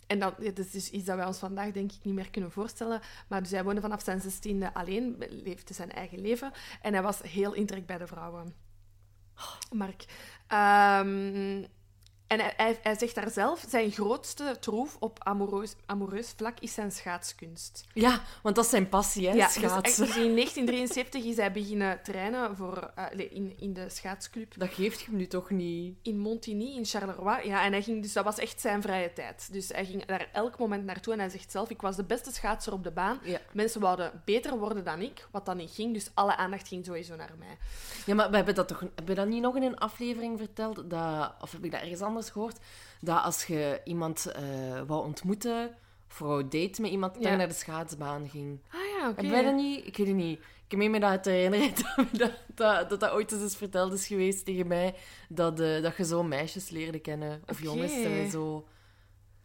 [0.07, 2.51] en dat, dat is dus iets dat wij ons vandaag denk ik niet meer kunnen
[2.51, 3.01] voorstellen.
[3.29, 6.53] Maar dus hij woonde vanaf zijn zestiende alleen, leefde zijn eigen leven.
[6.83, 8.55] En hij was heel intrek bij de vrouwen.
[9.71, 10.05] Mark.
[10.47, 11.65] Ehm,
[12.33, 16.75] en hij, hij, hij zegt daar zelf, zijn grootste troef op amoureus, amoureus vlak is
[16.75, 17.85] zijn schaatskunst.
[17.95, 20.07] Ja, want dat is zijn passie, hè, Ja, dus, schaatsen.
[20.07, 25.01] dus in 1973 is hij beginnen trainen voor, eh, in, in de schaatsclub Dat geeft
[25.01, 25.97] je hem nu toch niet...
[26.03, 27.47] in Montigny, in Charleroi.
[27.47, 29.49] Ja, en hij ging, dus dat was echt zijn vrije tijd.
[29.53, 32.33] Dus hij ging daar elk moment naartoe en hij zegt zelf, ik was de beste
[32.33, 33.19] schaatser op de baan.
[33.23, 33.39] Ja.
[33.53, 35.95] Mensen wouden beter worden dan ik, wat dan niet ging.
[35.95, 37.57] Dus alle aandacht ging sowieso naar mij.
[38.07, 40.91] Ja, maar we hebben dat toch hebben we dat niet nog in een aflevering verteld?
[40.91, 42.59] Dat, of heb ik dat ergens anders gehoord?
[43.01, 44.43] Dat als je iemand eh
[44.87, 45.75] wou ontmoeten,
[46.11, 47.31] of wou daten met iemand, dat Ja.
[47.31, 48.61] je naar de schaatsbaan ging.
[48.71, 49.15] Ah ja, oké.
[49.15, 49.87] Hebben wij dat niet?
[49.87, 50.41] Ik weet het niet.
[50.69, 54.07] Ik meen me dat te herinneren dat dat, dat, dat dat ooit eens verteld is
[54.07, 54.95] geweest tegen mij.
[55.29, 57.43] Dat, eh, dat je zo meisjes leerde kennen.
[57.47, 58.67] Of jongens zo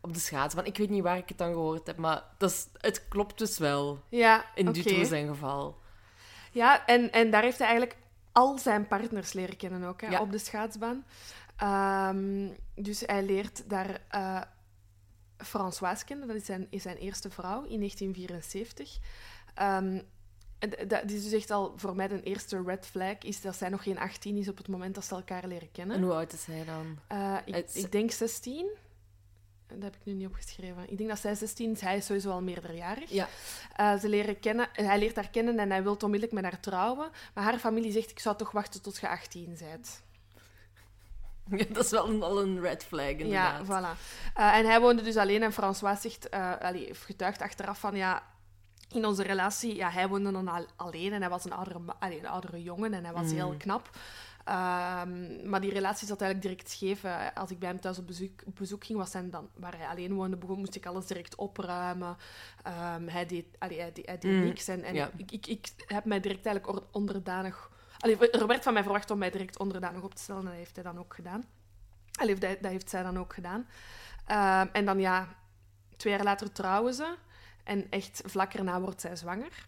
[0.02, 0.66] op de schaatsbaan.
[0.66, 3.58] Ik weet niet waar ik het dan gehoord heb, maar dat is, het klopt dus
[3.58, 4.00] wel.
[4.10, 5.78] Ja, In zijn geval.
[6.52, 8.00] Ja, en, en daar heeft hij eigenlijk
[8.32, 10.22] al zijn partners leren kennen ook, hè, Ja.
[10.22, 11.06] op de schaatsbaan.
[11.58, 14.42] Ehm, dus hij leert daar eh
[15.38, 18.98] Françoise kennen, dat is zijn, is zijn eerste vrouw in 1974.
[19.54, 20.00] Ehm,
[20.60, 23.56] en d- dat is dus echt al voor mij de eerste red flag, is dat
[23.56, 25.96] zij nog geen 18 is op het moment dat ze elkaar leren kennen.
[25.96, 26.98] En hoe oud is hij dan?
[27.08, 28.68] Eh, ik, ik denk 16.
[29.68, 30.92] Dat heb ik nu niet opgeschreven.
[30.92, 31.82] Ik denk dat zij 16 is.
[31.82, 33.10] Hij is sowieso al meerderjarig.
[33.10, 33.28] Ja.
[33.76, 37.10] Eh, ze leren kennen, hij leert haar kennen en hij wil onmiddellijk met haar trouwen.
[37.34, 40.02] Maar haar familie zegt, ik zou toch wachten tot je 18 bent.
[41.58, 43.12] Ja, dat is wel een, al een red flag, Ja,
[43.60, 43.66] inderdaad.
[43.66, 44.00] voilà.
[44.34, 47.96] Eh, en hij woonde dus alleen en François zegt, eh allee, heeft getuigd achteraf van,
[47.96, 48.24] ja,
[48.92, 52.20] in onze relatie, ja, hij woonde dan al, alleen en hij was een oudere, allee,
[52.20, 53.58] een oudere jongen en hij was heel Mm.
[53.58, 53.90] knap.
[54.46, 57.04] Ehm, maar die relatie zat eigenlijk direct scheef.
[57.04, 59.78] Eh, Als ik bij hem thuis op bezoek, op bezoek ging, was hij dan, waar
[59.78, 62.18] hij alleen woonde, begon, moest ik alles direct opruimen.
[62.64, 64.68] Ehm, hij deed, allee, hij deed, hij deed Mm, niks.
[64.68, 65.10] En, en ja.
[65.18, 67.70] ik, ik, ik heb mij direct eigenlijk onderdanig...
[67.98, 70.56] Allee, er werd van mij verwacht om mij direct onderdanig op te stellen en dat
[70.58, 71.46] heeft hij dan ook gedaan.
[72.20, 73.68] Allee, dat, dat heeft zij dan ook gedaan.
[74.26, 75.28] Ehm, en dan ja,
[75.98, 77.16] twee jaar later trouwen ze.
[77.64, 79.68] En echt vlak erna wordt zij zwanger.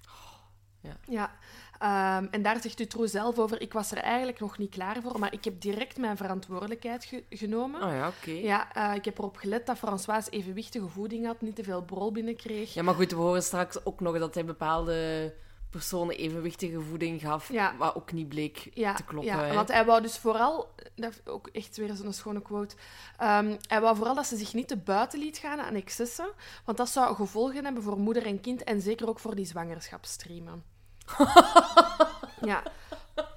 [0.81, 0.97] ja.
[1.07, 1.31] ja.
[1.79, 5.19] Ehm, en daar zegt Dutroux zelf over, ik was er eigenlijk nog niet klaar voor,
[5.19, 7.83] maar ik heb direct mijn verantwoordelijkheid ge- genomen.
[7.83, 8.31] Oh ja, oké.
[8.31, 12.11] Ja, eh, ik heb erop gelet dat François evenwichtige voeding had, niet te veel brol
[12.11, 12.73] binnenkreeg.
[12.73, 15.33] Ja, maar goed, we horen straks ook nog dat hij bepaalde
[15.69, 17.75] personen evenwichtige voeding gaf, Ja.
[17.77, 19.31] wat ook niet bleek Ja, te kloppen.
[19.33, 19.53] ja hè.
[19.53, 22.75] want hij wou dus vooral, dat is ook echt weer zo'n schone quote,
[23.17, 26.29] Ehm, hij wou vooral dat ze zich niet te buiten liet gaan aan excessen,
[26.65, 30.63] want dat zou gevolgen hebben voor moeder en kind en zeker ook voor die zwangerschapsstreamen.
[32.41, 32.63] ja.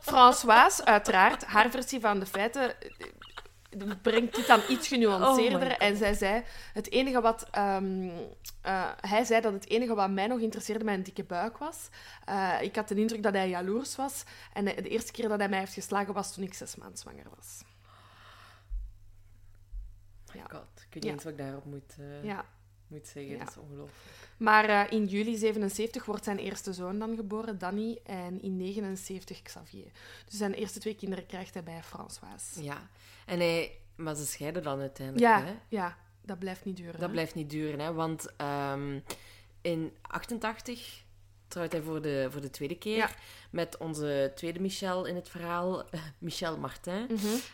[0.00, 2.74] Françoise, uiteraard, haar versie van de feiten
[4.02, 5.70] brengt dit dan iets genuanceerder.
[5.70, 7.46] Oh en zij zei, het enige wat...
[7.50, 8.08] ehm,
[8.62, 11.88] eh, hij zei dat het enige wat mij nog interesseerde mijn dikke buik was.
[12.24, 14.24] Eh, ik had de indruk dat hij jaloers was.
[14.52, 17.26] En de eerste keer dat hij mij heeft geslagen was toen ik zes maanden zwanger
[17.36, 17.62] was.
[20.28, 20.46] Oh my Ja.
[20.58, 21.10] god, ik weet niet Ja.
[21.12, 22.44] eens wat ik daarop moet, eh, Ja.
[22.92, 23.32] Moet zeggen.
[23.32, 23.38] Ja.
[23.38, 24.20] Dat is ongelooflijk.
[24.36, 27.98] Maar eh, in juli 77 wordt zijn eerste zoon dan geboren, Danny.
[28.04, 29.90] En in 79 Xavier.
[30.24, 32.62] Dus zijn eerste twee kinderen krijgt hij bij Françoise.
[32.62, 32.88] Ja.
[33.26, 33.76] En hij...
[33.96, 35.54] Maar ze scheiden dan uiteindelijk, Ja, hè?
[35.68, 36.92] ja, dat blijft niet duren.
[36.92, 37.10] Dat hè?
[37.10, 37.92] blijft niet duren, hè?
[37.92, 38.98] Want ehm,
[39.60, 41.04] in 88
[41.52, 43.10] trouwt hij voor de, voor de tweede keer Ja.
[43.50, 47.06] met onze tweede Michel in het verhaal, eh, Michel Martin.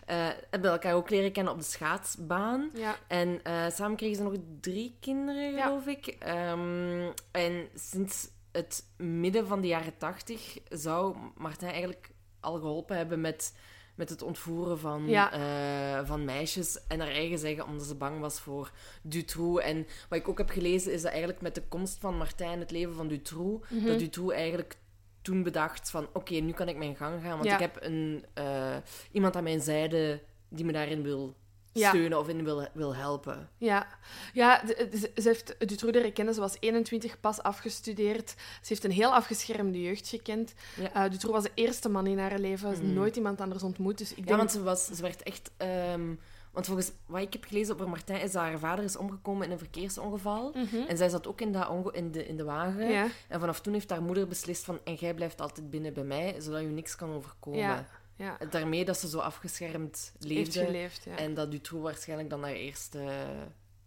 [0.07, 2.71] Eh, hebben elkaar ook leren kennen op de schaatsbaan.
[2.75, 5.63] Ja, En eh, samen kregen ze nog drie kinderen, Ja.
[5.63, 6.07] geloof ik.
[6.07, 13.21] Ehm, en sinds het midden van de jaren tachtig zou Martin eigenlijk al geholpen hebben
[13.21, 13.55] met,
[13.99, 15.33] met het ontvoeren van, Ja.
[15.33, 16.87] eh, van meisjes.
[16.89, 18.71] En naar eigen zeggen, omdat ze bang was voor
[19.03, 19.65] Dutroux.
[19.65, 22.59] En wat ik ook heb gelezen, is dat eigenlijk met de komst van Martin in
[22.61, 23.87] het leven van Dutroux, Mhm.
[23.87, 24.77] dat Dutroux eigenlijk
[25.23, 27.31] toen bedacht van, oké, nu kan ik mijn gang gaan.
[27.39, 27.55] Want Ja.
[27.55, 28.77] ik heb een, eh,
[29.13, 31.35] iemand aan mijn zijde die me daarin wil
[31.79, 31.89] Ja.
[31.89, 33.49] steunen of in wil, wil helpen.
[33.57, 33.87] Ja,
[34.33, 36.35] ja de- de- ze heeft Dutroux leren kennen.
[36.35, 38.29] Ze was 21, pas afgestudeerd.
[38.39, 40.55] Ze heeft een heel afgeschermde jeugd gekend.
[40.77, 40.95] Ja.
[41.05, 42.77] Eh Dutroux was de eerste man in haar leven.
[42.77, 42.93] Ze Mhm.
[42.95, 43.99] nooit iemand anders ontmoet.
[43.99, 44.29] Dus ik denk...
[44.29, 45.51] Ja, want ze, was, ze werd echt...
[45.57, 46.15] ehm,
[46.53, 49.53] want volgens wat ik heb gelezen over Martijn, is dat haar vader is omgekomen in
[49.53, 50.53] een verkeersongeval.
[50.55, 50.77] Mhm.
[50.89, 52.89] En zij zat ook in, dat in, de, in de wagen.
[52.91, 54.79] Ja, En vanaf toen heeft haar moeder beslist van...
[54.85, 57.59] En jij blijft altijd binnen bij mij, zodat je niks kan overkomen.
[57.59, 57.87] ja,
[58.19, 58.39] ja.
[58.51, 60.65] Daarmee dat ze zo afgeschermd leefde.
[60.65, 61.17] geleefd, ja.
[61.17, 63.27] En dat Dutroux waarschijnlijk dan haar eerste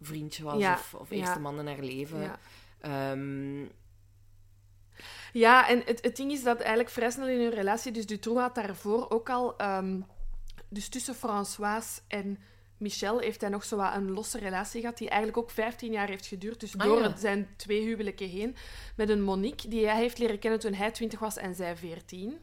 [0.00, 0.58] vriendje was.
[0.60, 2.20] Ja, Of, of eerste man in haar leven.
[2.20, 2.38] ja.
[2.80, 3.64] Ehm,
[5.32, 7.92] Ja, en het, het ding is dat eigenlijk vrij snel in hun relatie...
[7.92, 9.56] Dus Dutroux had daarvoor ook al...
[9.58, 10.00] ehm,
[10.68, 12.38] dus tussen Françoise en
[12.76, 16.08] Michel heeft hij nog zo wat een losse relatie gehad, die eigenlijk ook 15 jaar
[16.08, 16.60] heeft geduurd.
[16.60, 17.16] Dus Ah, door ja.
[17.16, 18.56] zijn twee huwelijken heen.
[18.96, 22.38] Met een Monique, die hij heeft leren kennen toen hij 20 was en zij 14.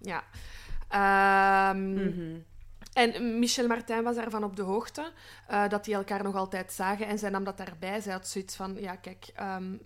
[0.00, 0.24] Ja.
[0.94, 2.38] Ehm, mhm.
[2.92, 5.12] En Michel Martin was daarvan op de hoogte,
[5.48, 7.06] eh, dat die elkaar nog altijd zagen.
[7.06, 8.00] En zij nam dat daarbij.
[8.00, 9.30] Zij had zoiets van, ja, kijk...
[9.34, 9.76] ehm,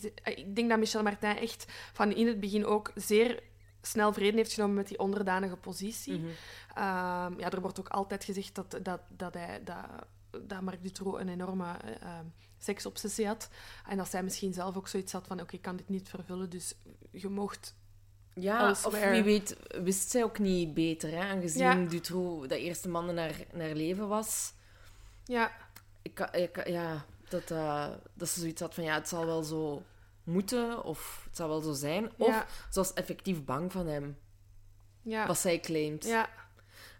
[0.00, 3.42] ze- ik denk dat Michel Martin echt van in het begin ook zeer
[3.82, 6.18] snel vrede heeft genomen met die onderdanige positie.
[6.18, 6.26] Mhm.
[6.74, 9.86] Ehm, ja, er wordt ook altijd gezegd dat, dat, dat, hij, dat,
[10.48, 12.24] dat Marc Dutroux een enorme eh, ehm,
[12.58, 13.48] seksobsessie had.
[13.88, 16.50] En dat zij misschien zelf ook zoiets had van, oké, ik kan dit niet vervullen,
[16.50, 16.74] dus
[17.10, 17.74] je mocht...
[18.34, 21.20] Ja, of wie weet wist zij ook niet beter, hè?
[21.20, 21.74] aangezien Ja.
[21.88, 24.52] Dutroux de eerste man in haar, in haar leven was.
[25.24, 25.52] Ja,
[26.02, 29.82] Ik, ik, ja, dat, eh, dat ze zoiets had van, ja, het zal wel zo
[30.24, 32.10] moeten, of het zal wel zo zijn.
[32.16, 34.18] Of ja, ze was effectief bang van hem,
[35.02, 36.04] ja, wat zij claimt.
[36.04, 36.28] ja,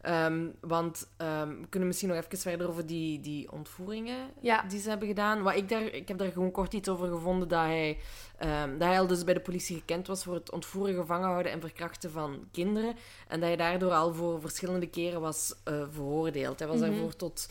[0.05, 4.63] Ehm, want ehm, we kunnen misschien nog even verder over die, die ontvoeringen Ja.
[4.63, 5.43] die ze hebben gedaan.
[5.43, 7.99] Wat ik, daar, ik heb daar gewoon kort iets over gevonden dat hij,
[8.39, 11.53] ehm, dat hij al dus bij de politie gekend was voor het ontvoeren, gevangen houden
[11.53, 12.97] en verkrachten van kinderen.
[13.29, 16.59] En dat hij daardoor al voor verschillende keren was eh, veroordeeld.
[16.59, 16.91] Hij was Mhm.
[16.91, 17.49] daarvoor tot,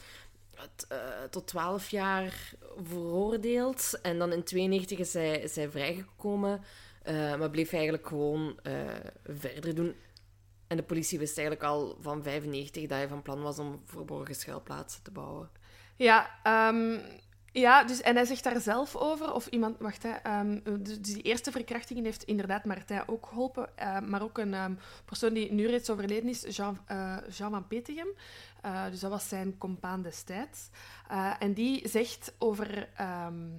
[0.90, 0.98] eh,
[1.30, 4.00] tot 12 jaar veroordeeld.
[4.02, 6.62] En dan in 92 is hij, is hij vrijgekomen.
[7.04, 8.56] eh, maar bleef eigenlijk gewoon
[9.24, 9.96] verder doen.
[10.74, 14.36] En de politie wist eigenlijk al van 95 dat hij van plan was om verborgen
[14.36, 15.50] schuilplaatsen te bouwen.
[15.96, 16.40] ja.
[16.44, 17.00] ehm,
[17.52, 21.22] ja, dus, en hij zegt daar zelf over, of iemand, wacht, hè, ehm, dus die
[21.22, 24.74] eerste verkrachtingen heeft inderdaad Martijn ook geholpen, eh, maar ook een ehm,
[25.06, 28.08] persoon die nu reeds overleden is, Jean, eh, Jean van Petegem.
[28.62, 30.70] Eh, dus dat was zijn compaan destijds.
[31.08, 33.50] Eh, en die zegt over, ehm,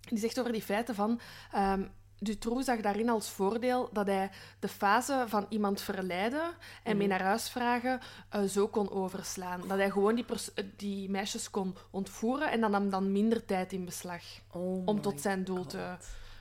[0.00, 1.20] die zegt over die feiten van...
[1.52, 1.82] ehm
[2.22, 6.42] Dutroux zag daarin als voordeel dat hij de fase van iemand verleiden
[6.82, 7.16] en mee Mhm.
[7.16, 9.60] naar huis vragen eh, zo kon overslaan.
[9.60, 13.72] Dat hij gewoon die, eh, die meisjes kon ontvoeren en dan nam dan minder tijd
[13.72, 15.96] in beslag Oh om tot zijn doel te,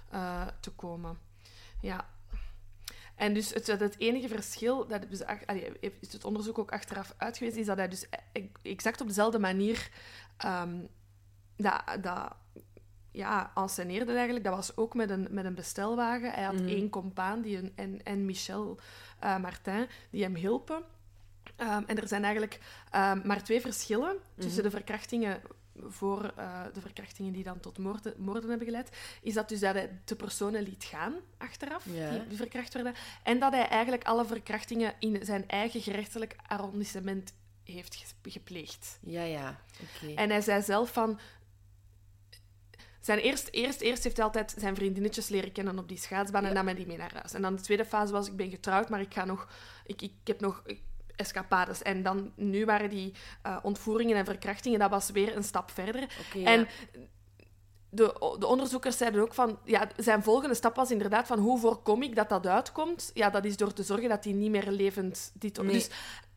[0.09, 1.17] eh, te komen.
[1.81, 2.09] Ja.
[3.15, 7.59] En dus het, het enige verschil, dat dus, allee, is het onderzoek ook achteraf uitgewezen,
[7.59, 9.89] is dat hij dus e- exact op dezelfde manier
[10.37, 10.79] ehm,
[11.57, 12.33] dat, dat
[13.11, 14.45] ja, enceneerde eigenlijk.
[14.45, 16.31] Dat was ook met een, met een bestelwagen.
[16.31, 16.67] Hij had Mhm.
[16.67, 18.79] één compaan die een, en, en Michel
[19.19, 20.83] eh, Martin, die hem hielpen.
[21.55, 22.59] Ehm, en er zijn eigenlijk
[22.91, 25.41] ehm, maar twee verschillen tussen de verkrachtingen
[25.87, 29.73] voor eh, de verkrachtingen die dan tot moorden, moorden hebben geleid, is dat dus dat
[29.75, 31.83] hij de personen liet gaan achteraf,
[32.27, 32.93] die, verkracht werden,
[33.23, 38.99] en dat hij eigenlijk alle verkrachtingen in zijn eigen gerechtelijk arrondissement heeft gepleegd.
[39.01, 39.59] Ja, ja.
[39.81, 40.13] Oké.
[40.13, 41.19] En hij zei zelf van...
[43.01, 46.53] Zijn eerst, eerst, eerst heeft hij altijd zijn vriendinnetjes leren kennen op die schaatsbaan en
[46.53, 47.33] nam hij die mee naar huis.
[47.33, 49.47] En dan de tweede fase was, ik ben getrouwd, maar ik, ga nog,
[49.85, 50.63] ik, ik heb nog
[51.15, 51.81] escapades.
[51.81, 56.07] En dan, nu waren die eh, ontvoeringen en verkrachtingen, dat was weer een stap verder.
[56.33, 56.45] Ja.
[56.45, 56.67] En
[57.89, 59.59] de, de onderzoekers zeiden ook van...
[59.65, 63.11] Ja, zijn volgende stap was inderdaad van hoe voorkom ik dat dat uitkomt?
[63.13, 65.31] Ja, dat is door te zorgen dat hij niet meer levend...
[65.33, 65.71] Dit, Nee.
[65.71, 65.89] Dus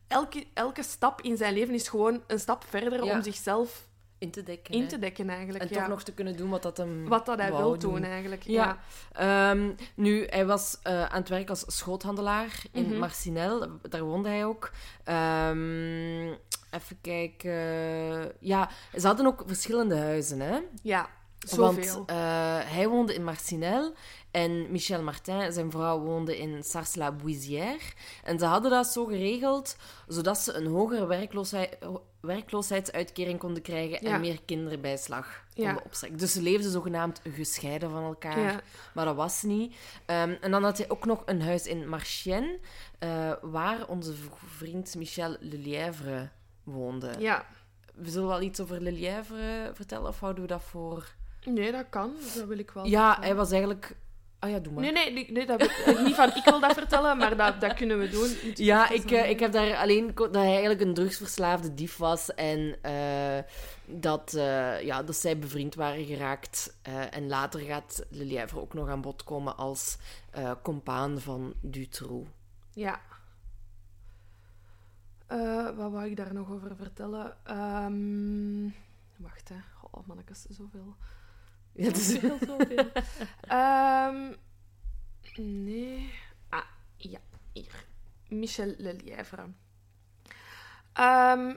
[0.07, 3.15] elke, elke stap in zijn leven is gewoon een stap verder Ja.
[3.15, 3.87] om zichzelf
[4.25, 4.73] in te dekken.
[4.73, 5.63] in te dekken eigenlijk.
[5.63, 5.79] En ja.
[5.79, 8.43] toch nog te kunnen doen wat dat hem Wat dat hij wil doen, eigenlijk.
[8.43, 8.77] Ja.
[9.13, 9.49] Ja.
[9.51, 12.97] Ehm, nu, hij was eh, aan het werk als schoothandelaar in Mhm.
[12.99, 13.67] Marcinel.
[13.89, 14.71] Daar woonde hij ook.
[15.03, 16.27] Ehm,
[16.71, 18.31] even kijken.
[18.39, 20.59] Ja, ze hadden ook verschillende huizen, hè?
[20.81, 21.09] Ja,
[21.55, 22.03] Want zoveel.
[22.05, 22.15] eh,
[22.63, 23.93] hij woonde in Marcinel
[24.35, 27.79] en Michel Martin, zijn vrouw, woonde in Sars-la-Bouisière.
[28.23, 29.75] En ze hadden dat zo geregeld,
[30.07, 31.77] zodat ze een hogere werkloosheid,
[32.19, 34.13] werkloosheidsuitkering konden krijgen Ja.
[34.13, 35.65] en meer kinderbijslag Ja.
[35.65, 36.19] konden opstrekken.
[36.19, 38.61] Dus ze leefden zogenaamd gescheiden van elkaar, ja.
[38.93, 39.75] maar dat was niet.
[40.05, 42.59] Ehm, en dan had hij ook nog een huis in Marchienne,
[42.99, 44.13] eh, waar onze
[44.57, 46.29] vriend Michel Lelièvre
[46.63, 47.11] woonde.
[47.19, 47.45] ja.
[47.95, 51.13] We zullen wel iets over Lelièvre vertellen, of houden we dat voor...
[51.45, 52.13] Nee, dat kan.
[52.35, 52.85] Dat wil ik wel.
[52.85, 53.95] Ja, hij was eigenlijk...
[54.45, 54.91] Ah ja, doe maar.
[54.91, 55.59] Nee, nee, nee, dat,
[56.05, 58.53] niet van ik wil dat vertellen, maar dat, dat kunnen we doen.
[58.53, 62.75] Ja, ik, eh, ik heb daar alleen dat hij eigenlijk een drugsverslaafde dief was en
[62.81, 63.43] eh,
[63.85, 66.77] dat, eh, ja, dat zij bevriend waren geraakt.
[67.11, 69.97] En later gaat Lelièvre ook nog aan bod komen als
[70.61, 72.29] compaan van Dutroux.
[72.73, 72.99] Ja.
[75.75, 77.37] Wat wou ik daar nog over vertellen?
[77.43, 78.69] Ehm,
[79.15, 79.55] wacht, hè.
[79.91, 80.95] Oh, mannetjes, zoveel.
[81.75, 82.91] Ja, dus, Zoveel, zoveel.
[83.41, 84.33] Ehm,
[85.37, 86.13] nee.
[86.49, 86.63] Ah,
[86.97, 87.19] ja.
[87.53, 87.85] Hier.
[88.27, 89.45] Michel Lelièvre.
[90.93, 91.53] Ehm,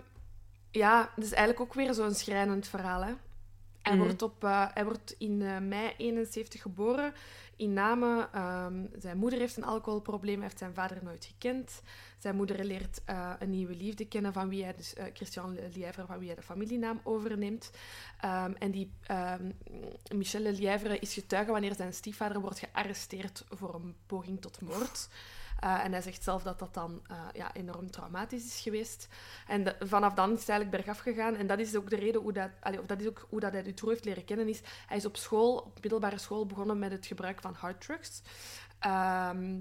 [0.71, 3.13] ja, het is eigenlijk ook weer zo'n schrijnend verhaal, hè.
[3.83, 4.05] Hij, Mhm.
[4.05, 7.13] wordt op, eh, hij wordt in eh, mei 71 geboren
[7.59, 8.33] in Namen.
[8.33, 11.83] Ehm, zijn moeder heeft een alcoholprobleem, heeft zijn vader nooit gekend.
[12.19, 16.07] Zijn moeder leert eh, een nieuwe liefde kennen van wie hij, dus eh, Christian Lièvre,
[16.07, 17.71] van wie hij de familienaam overneemt.
[18.21, 19.51] Ehm, en die ehm,
[20.15, 25.09] Michel Lièvre is getuige wanneer zijn stiefvader wordt gearresteerd voor een poging tot moord.
[25.59, 29.09] Eh, en hij zegt zelf dat dat dan eh, ja, enorm traumatisch is geweest.
[29.47, 31.35] En vanaf dan is het eigenlijk bergaf gegaan.
[31.35, 33.53] En dat is ook de reden hoe, dat, allee, of dat is ook hoe dat
[33.53, 34.49] hij Dutroux heeft leren kennen.
[34.49, 38.23] Is, hij is op school, op middelbare school, begonnen met het gebruik van harddrugs.
[38.79, 39.61] Ehm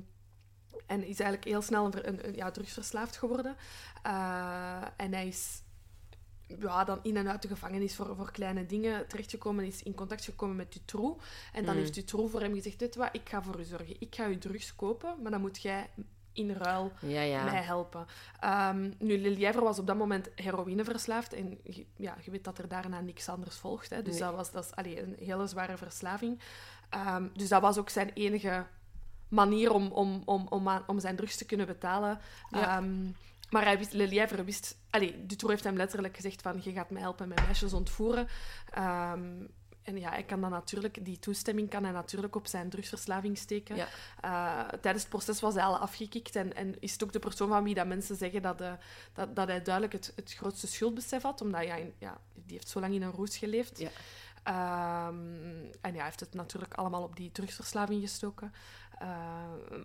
[0.88, 3.56] en is eigenlijk heel snel een, een, ja, drugsverslaafd geworden.
[4.04, 5.62] Eh, en hij is
[6.60, 10.26] ja, dan in en uit de gevangenis voor, voor kleine dingen terechtgekomen, is in contact
[10.26, 11.24] gekomen met Dutroux.
[11.54, 11.80] En dan Mm.
[11.80, 13.96] heeft Dutroux voor hem gezegd, weet wat, ik ga voor u zorgen.
[14.00, 15.90] Ik ga u drugs kopen, maar dan moet jij
[16.34, 17.44] in ruil ja, ja.
[17.44, 18.06] mij helpen.
[18.40, 21.34] Ehm, nu, Lelièvre was op dat moment heroïneverslaafd.
[21.34, 23.90] En je- ja, je weet dat er daarna niks anders volgt.
[23.90, 24.02] Hè.
[24.02, 24.22] Dus Nee.
[24.24, 26.40] dat was dat is, allee, een hele zware verslaving.
[26.90, 28.66] Ehm, dus dat was ook zijn enige
[29.28, 32.20] manier om, om, om, om, aan- om zijn drugs te kunnen betalen.
[32.50, 32.78] Ja.
[32.78, 33.06] Ehm,
[33.50, 34.78] maar hij wist, Lelièvre wist...
[34.90, 36.60] Allee, Dutroux heeft hem letterlijk gezegd van...
[36.64, 38.28] Je gaat mij helpen met meisjes ontvoeren.
[38.74, 39.46] Ehm,
[39.84, 41.06] en ja, hij kan dan natuurlijk...
[41.06, 43.76] Die toestemming kan hij natuurlijk op zijn drugsverslaving steken.
[43.76, 43.88] Ja.
[44.22, 46.36] Eh, tijdens het proces was hij al afgekikt.
[46.36, 48.74] En, en is het ook de persoon van wie dat mensen zeggen dat, eh,
[49.14, 51.42] dat, dat hij duidelijk het, het grootste schuldbesef had.
[51.42, 53.80] Omdat ja, in- ja, die heeft zo lang in een roes geleefd.
[53.80, 53.90] Ja.
[54.48, 55.16] Ehm,
[55.82, 58.54] en ja, hij heeft het natuurlijk allemaal op die drugsverslaving gestoken.
[59.00, 59.08] Eh,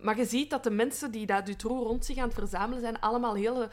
[0.03, 3.01] maar je ziet dat de mensen die dat Dutroux rond zich aan het verzamelen zijn,
[3.01, 3.69] allemaal hele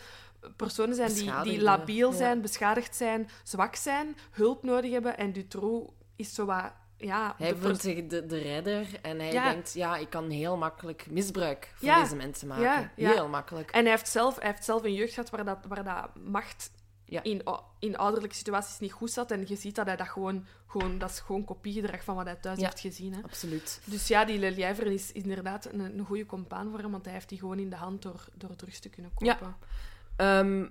[0.55, 2.17] personen zijn die, die labiel ja.
[2.17, 5.17] zijn, beschadigd zijn, zwak zijn, hulp nodig hebben.
[5.17, 6.71] En Dutroux is zo wat...
[6.97, 9.51] Ja, Hij voelt zich de, de redder en hij Ja.
[9.51, 12.01] denkt, ja, ik kan heel makkelijk misbruik van Ja.
[12.01, 12.91] deze mensen maken.
[12.95, 13.11] Ja.
[13.11, 13.71] Heel makkelijk.
[13.71, 16.71] En hij heeft zelf, hij heeft zelf een jeugd gehad waar dat, waar dat macht
[17.09, 17.23] Ja.
[17.23, 17.41] in,
[17.79, 19.31] in ouderlijke situaties niet goed zat.
[19.31, 20.45] En je ziet dat hij dat gewoon...
[20.67, 22.65] gewoon dat is gewoon kopiegedrag van wat hij thuis Ja.
[22.65, 23.13] heeft gezien.
[23.13, 23.21] Hè.
[23.23, 23.81] Absoluut.
[23.85, 27.29] Dus ja, die Lelièvre is inderdaad een, een goede compaan voor hem, want hij heeft
[27.29, 29.33] die gewoon in de hand door, door drugs te kunnen Ja.
[29.33, 29.55] kopen.
[30.15, 30.67] Ehm,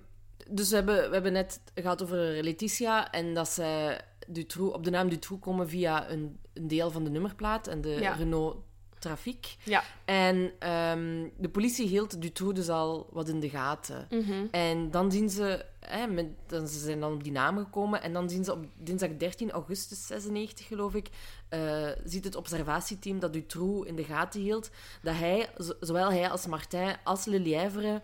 [0.49, 4.89] dus we hebben, we hebben net gehad over Letitia en dat zij Dutroux, op de
[4.89, 8.13] naam Dutroux komen via een, een deel van de nummerplaat en de Ja.
[8.13, 8.57] Renault
[8.99, 9.55] Trafiek.
[9.63, 9.83] Ja.
[10.05, 14.07] En ehm, de politie hield Dutroux dus al wat in de gaten.
[14.09, 14.45] Mhm.
[14.51, 18.13] En dan zien ze, hè, met, dan, ze zijn dan op die naam gekomen en
[18.13, 21.09] dan zien ze op dinsdag 13 augustus 96, geloof ik,
[21.49, 24.69] eh, ziet het observatieteam dat Dutroux in de gaten hield,
[25.01, 28.01] dat hij, zo- zowel hij als Martin als Lelièvre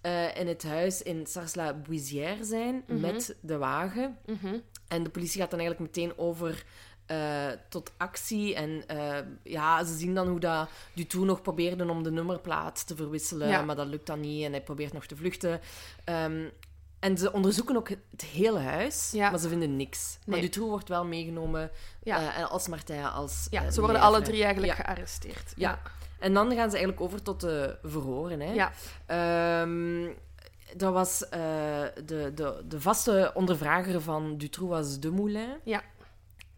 [0.00, 3.00] eh, in het huis in Sars-la-Bouisière zijn Mhm.
[3.00, 4.18] met de wagen.
[4.26, 4.58] Mhm.
[4.88, 6.64] En de politie gaat dan eigenlijk meteen over
[7.06, 8.54] eh, tot actie.
[8.54, 12.96] En eh, ja, ze zien dan hoe dat Dutroux nog probeerde om de nummerplaat te
[12.96, 13.48] verwisselen.
[13.48, 13.62] Ja.
[13.62, 15.60] Maar dat lukt dan niet en hij probeert nog te vluchten.
[16.04, 16.44] Ehm,
[17.00, 19.30] en ze onderzoeken ook het, hele huis, Ja.
[19.30, 20.18] maar ze vinden niks.
[20.26, 20.40] Maar.
[20.40, 21.70] Dutroux wordt wel meegenomen,
[22.02, 22.16] Ja.
[22.18, 24.84] eh, en als Martijn, als Ja, ze worden alle drie eigenlijk Ja.
[24.84, 25.52] gearresteerd.
[25.56, 25.78] Ja.
[26.18, 28.40] En dan gaan ze eigenlijk over tot de verhoren.
[28.40, 28.52] Hè.
[28.52, 28.72] Ja.
[29.06, 30.08] Ehm,
[30.76, 35.48] dat was de, de, de vaste ondervrager van Dutroux was Demoulin.
[35.64, 35.82] Ja.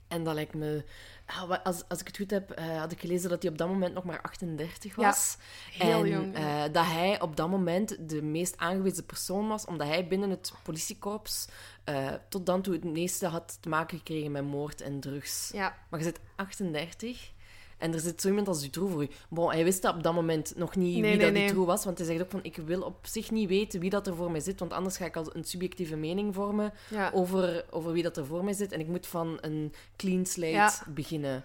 [0.09, 0.85] En dat lijkt me...
[1.27, 3.69] ah, Als, als ik het goed heb, eh, had ik gelezen dat hij op dat
[3.69, 5.37] moment nog maar 38 Ja, was.
[5.73, 9.87] heel en, jong, eh, dat hij op dat moment de meest aangewezen persoon was, omdat
[9.87, 11.49] hij binnen het politiekorps
[11.85, 15.51] eh, tot dan toe het meeste had te maken gekregen met moord en drugs.
[15.53, 15.77] Ja.
[15.91, 17.31] Maar je zit 38
[17.79, 19.09] en er zit zo iemand als Dutroux voor u.
[19.29, 21.47] Bon, hij wist dat op dat moment nog niet Nee, wie nee, dat nee.
[21.47, 24.07] Dutroux was, want hij zegt ook van, ik wil op zich niet weten wie dat
[24.07, 27.11] er voor mij zit, want anders ga ik al een subjectieve mening vormen Ja.
[27.15, 28.73] over, over wie dat er voor mij zit.
[28.73, 30.73] En ik moet van een clean slate Ja.
[30.89, 31.45] beginnen.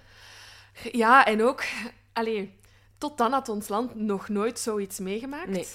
[0.91, 1.63] ja, en ook...
[2.13, 2.57] Allee,
[2.97, 5.49] tot dan had ons land nog nooit zoiets meegemaakt.
[5.49, 5.65] Nee.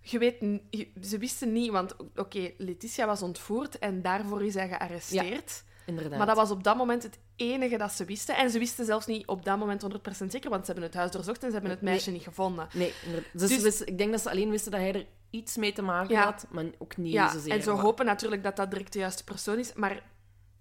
[0.00, 0.34] Je weet,
[0.70, 5.64] je- ze wisten niet, want oké, Letitia was ontvoerd en daarvoor is hij gearresteerd.
[5.88, 6.18] Inderdaad.
[6.18, 8.36] Maar dat was op dat moment het enige dat ze wisten.
[8.36, 11.10] En ze wisten zelfs niet op dat moment 100% zeker, want ze hebben het huis
[11.10, 11.90] doorzocht en ze hebben het Nee.
[11.92, 12.68] meisje niet gevonden.
[12.72, 12.92] Nee.
[13.32, 16.14] Dus, Dus- ik denk dat ze alleen wisten dat hij er iets mee te maken
[16.14, 16.24] Ja.
[16.24, 17.52] had, maar ook niet Ja, zozeer.
[17.52, 20.02] en ze Maar- hopen natuurlijk dat dat direct de juiste persoon is, maar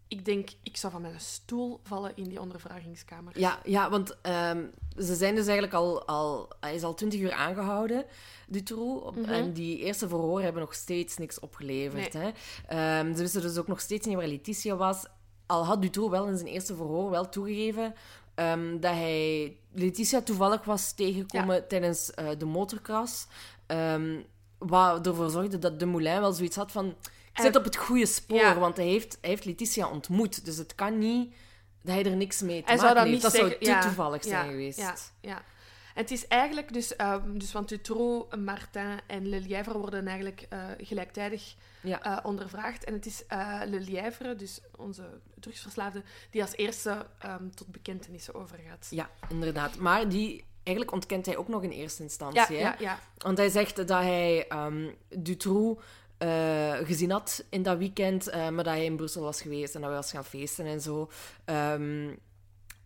[0.10, 3.40] ik denk, ik zou van mijn stoel vallen in die ondervragingskamer.
[3.40, 4.64] Ja, ja want ehm,
[4.98, 6.50] ze zijn dus eigenlijk al, al...
[6.60, 8.06] Hij is al twintig uur aangehouden,
[8.48, 9.16] Dutroux.
[9.18, 9.30] Mhm.
[9.30, 12.14] En die eerste verhoor hebben nog steeds niks opgeleverd.
[12.14, 12.30] Hè.
[12.68, 15.06] Ehm, ze wisten dus ook nog steeds niet waar Letitia was.
[15.48, 17.94] Al had Dutroux wel in zijn eerste verhoor wel toegegeven
[18.36, 23.28] ehm, dat hij Letitia toevallig was tegengekomen tijdens eh, de motorcross.
[23.66, 24.20] Ehm,
[24.58, 26.86] wat ervoor zorgde dat de Moulin wel zoiets had van...
[26.88, 28.60] Ik zit Hij- op het goede spoor, Ja.
[28.60, 30.46] want hij heeft, hij heeft Letitia ontmoet.
[30.46, 31.34] Dus het kan niet
[31.82, 33.14] dat hij er niks mee te Hij maken zou dat heeft.
[33.14, 33.50] niet dat zeggen.
[33.52, 34.80] zou te ja, toevallig zijn geweest.
[34.80, 35.42] Ja, ja.
[35.98, 40.46] En het is eigenlijk dus, ehm, dus want Dutroux, Martin en Le Lièvre worden eigenlijk
[40.50, 42.02] eh, gelijktijdig Ja.
[42.02, 42.84] eh, ondervraagd.
[42.84, 45.04] En het is eh Le Lièvre, dus onze
[45.40, 48.88] drugsverslaafde, die als eerste ehm, tot bekentenissen overgaat.
[48.90, 49.78] Ja, inderdaad.
[49.78, 50.46] Maar die...
[50.64, 52.42] Eigenlijk ontkent hij ook nog in eerste instantie.
[52.42, 52.60] ja, hè?
[52.60, 53.00] ja, ja.
[53.18, 55.82] Want hij zegt dat hij ehm Dutroux
[56.18, 59.82] eh, gezien had in dat weekend, eh, maar dat hij in Brussel was geweest en
[59.82, 61.10] dat hij was gaan feesten en zo.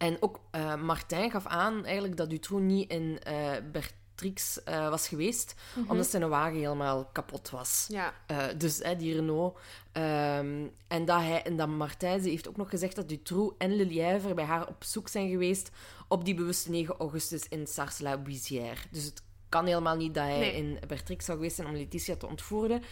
[0.01, 5.07] En ook eh, Martijn gaf aan eigenlijk dat Dutroux niet in eh Bertrix eh, was
[5.07, 5.55] geweest,
[5.87, 7.85] omdat zijn wagen helemaal kapot was.
[7.89, 8.13] ja.
[8.57, 9.57] Dus hè, die Renault.
[9.91, 13.75] Ehm, en, dat hij, en dat Martijn, ze heeft ook nog gezegd dat Dutroux en
[13.75, 15.69] Le Lièvre bij haar op zoek zijn geweest
[16.07, 18.81] op die bewuste 9 augustus in Sars-la-Buisière.
[18.91, 20.53] Dus het kan helemaal niet dat hij Nee.
[20.55, 22.83] in Bertrix zou geweest zijn om Letitia te ontvoeren.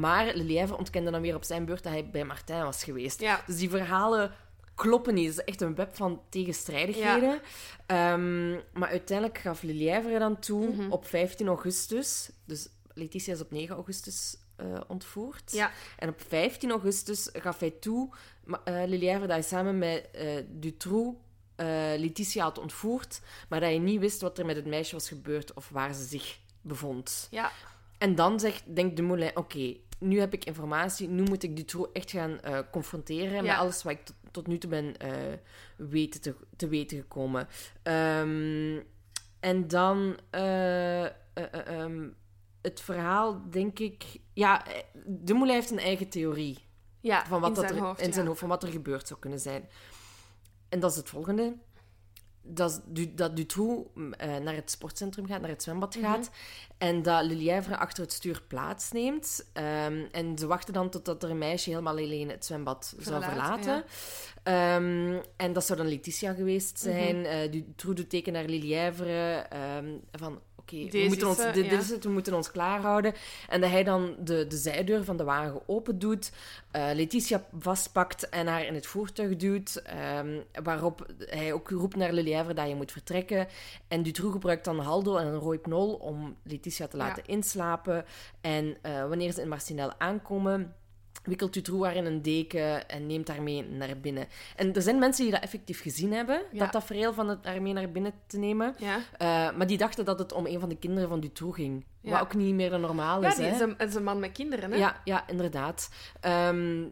[0.00, 3.20] Maar Le Lièvre ontkende dan weer op zijn beurt dat hij bij Martijn was geweest.
[3.20, 3.42] Ja.
[3.46, 4.32] Dus die verhalen
[4.78, 5.28] kloppen niet.
[5.28, 7.40] Het is echt een web van tegenstrijdigheden.
[7.86, 10.90] Ehm, maar uiteindelijk gaf Le Lièvre dan toe Mhm.
[10.90, 12.30] op 15 augustus.
[12.44, 15.52] Dus Letitia is op 9 augustus eh, ontvoerd.
[15.52, 15.70] Ja.
[15.98, 18.08] En op 15 augustus gaf hij toe,
[18.86, 21.18] Lièvre, dat hij samen met eh, Dutroux
[21.96, 25.54] Letitia had ontvoerd, maar dat hij niet wist wat er met het meisje was gebeurd
[25.54, 27.28] of waar ze zich bevond.
[27.30, 27.50] ja.
[27.98, 31.92] En dan zegt, denkt de Moulin, oké, nu heb ik informatie, nu moet ik Dutroux
[31.92, 35.12] echt gaan eh, confronteren met alles wat ik tot, tot nu toe ben eh,
[35.76, 37.48] weten te, te weten gekomen.
[37.82, 38.80] Ehm,
[39.40, 42.08] en dan eh, eh, eh, ehm,
[42.62, 44.04] het verhaal, denk ik...
[44.32, 44.64] Ja,
[45.04, 46.58] de Moulin heeft een eigen theorie
[47.00, 47.26] ja.
[47.26, 48.00] van wat in dat zijn er, hoofd.
[48.00, 48.12] in ja.
[48.12, 49.68] zijn hoofd, van wat er gebeurd zou kunnen zijn.
[50.68, 51.56] En dat is het volgende.
[52.48, 52.80] Dat,
[53.14, 56.04] dat Dutroux mm, eh, naar het sportcentrum gaat, naar het zwembad Mhm.
[56.04, 56.30] gaat.
[56.78, 59.44] En dat Le Lièvre achter het stuur plaatsneemt.
[59.52, 63.28] Ehm, en ze wachten dan totdat er een meisje helemaal alleen het zwembad zou Verlaat,
[63.60, 63.84] verlaten.
[64.42, 66.94] Ehm, en dat zou dan Letitia geweest Mhm.
[66.94, 67.24] zijn.
[67.26, 69.46] Eh Dutroux doet teken naar Le Lièvre.
[69.48, 71.70] ehm, van, oké, we, moeten ons, ze, dit, ja.
[71.70, 73.14] dit is het, we moeten ons klaarhouden.
[73.48, 76.32] En dat hij dan de, de zijdeur van de wagen open doet,
[76.70, 79.82] eh, Letitia vastpakt en haar in het voertuig duwt,
[80.62, 83.46] waarop hij ook roept naar Le Dat je moet vertrekken.
[83.88, 88.04] En Dutroux gebruikt dan Haldo en een Rohypnol om Letitia te laten inslapen.
[88.40, 90.74] En eh, wanneer ze in Marcinel aankomen,
[91.22, 94.26] wikkelt Dutroux haar in een deken en neemt haar mee naar binnen.
[94.56, 96.58] En er zijn mensen die dat effectief gezien hebben, Ja.
[96.58, 98.74] dat tafereel van het haar mee naar binnen te nemen.
[98.78, 98.96] Ja.
[99.18, 101.84] Eh, maar die dachten dat het om een van de kinderen van Dutroux ging.
[102.00, 102.10] Ja.
[102.10, 103.54] Wat ook niet meer dan normaal Ja, is, die hè?
[103.54, 104.76] is een, is een man met kinderen, hè?
[104.78, 105.90] Ja, ja, inderdaad.
[106.20, 106.84] Ehm,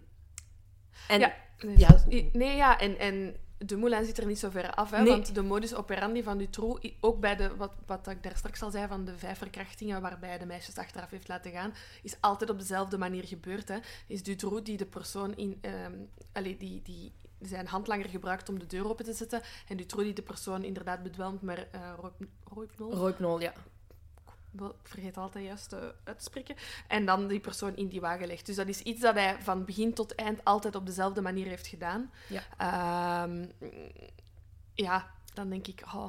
[1.09, 1.35] en Ja.
[1.59, 1.99] Nee, Ja.
[2.33, 5.11] nee, ja, en, en de Moulin zit er niet zo ver af, hè, Nee.
[5.11, 8.71] want de modus operandi van Dutroux, ook bij de, wat, wat ik daar straks al
[8.71, 12.59] zei, van de vijf verkrachtingen waarbij de meisjes achteraf heeft laten gaan, is altijd op
[12.59, 13.69] dezelfde manier gebeurd.
[13.69, 13.79] Hè.
[14.07, 15.59] Is Dutroux die de persoon in...
[15.61, 15.93] ehm
[16.33, 20.15] allee, die, die zijn handlanger gebruikt om de deur open te zetten, en Dutroux die
[20.15, 21.93] de persoon inderdaad bedwelmt met uh,
[22.45, 23.41] roipnol.
[23.41, 23.53] Ja.
[24.53, 25.75] Ik vergeet altijd juist
[26.05, 26.57] uit te spreken.
[26.89, 28.47] En dan die persoon in die wagen legt.
[28.47, 31.67] Dus dat is iets dat hij van begin tot eind altijd op dezelfde manier heeft
[31.67, 32.11] gedaan.
[32.29, 32.43] Ja.
[32.57, 33.47] Ehm,
[34.75, 36.07] ja, dan denk ik, oh,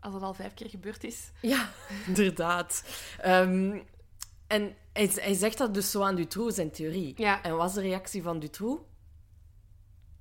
[0.00, 1.30] als dat al vijf keer gebeurd is.
[1.40, 1.70] Ja,
[2.06, 2.84] inderdaad.
[3.20, 3.78] Ehm,
[4.46, 7.14] en hij, hij zegt dat dus zo aan Dutroux, zijn theorie.
[7.16, 7.42] Ja.
[7.42, 8.82] En wat was de reactie van Dutroux?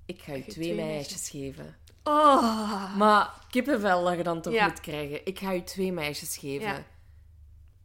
[0.06, 1.76] Ik ga je twee, twee meisjes geven.
[2.04, 2.96] Oh.
[2.98, 4.68] Maar kippenvel dat je dan toch Ja.
[4.68, 5.26] moet krijgen.
[5.26, 6.68] Ik ga je twee meisjes geven.
[6.68, 6.84] Ja.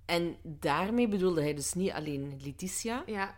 [0.09, 3.35] En daarmee bedoelde hij dus niet alleen Letitia, Ja.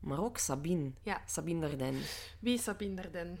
[0.00, 0.92] maar ook Sabine.
[1.02, 1.22] Ja.
[1.26, 1.98] Sabine Darden.
[2.40, 3.38] Wie is Sabine Darden?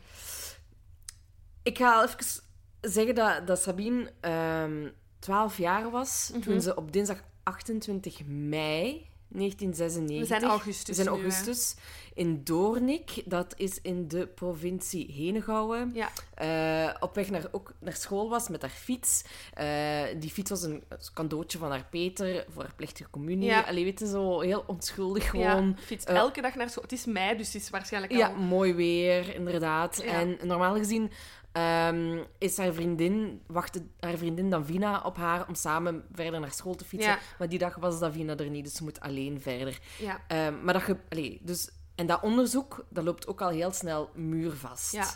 [1.62, 2.42] Ik ga even
[2.80, 6.40] zeggen dat, dat Sabine ehm 12 jaar was Mhm.
[6.40, 10.18] toen ze op dinsdag 28 mei 1996...
[10.18, 11.74] We zijn augustus We zijn nu, augustus.
[12.14, 16.08] in Doornik, dat is in de provincie Henegouwen, Ja.
[16.34, 19.22] eh, op weg naar, ook naar school was met haar fiets.
[19.54, 20.82] Eh, die fiets was een
[21.14, 23.44] cadeautje van haar Peter voor haar plechtige communie.
[23.48, 23.60] Ja.
[23.60, 25.50] Allee, weet je, zo heel onschuldig ja.
[25.50, 25.76] gewoon.
[25.80, 26.82] Fietst eh, elke dag naar school.
[26.82, 30.00] Het is mei, dus het is waarschijnlijk Ja, mooi weer, inderdaad.
[30.04, 30.12] Ja.
[30.12, 31.10] En normaal gezien
[31.52, 36.74] ehm, is haar vriendin, wachtte haar vriendin Davina op haar om samen verder naar school
[36.74, 37.10] te fietsen.
[37.10, 37.18] Ja.
[37.38, 39.78] Maar die dag was Davina er niet, dus ze moet alleen verder.
[39.98, 40.20] Ja.
[40.28, 41.38] Ehm, maar dat ge...
[41.42, 44.92] Dus En dat onderzoek, dat loopt ook al heel snel muurvast.
[44.92, 45.06] Ja.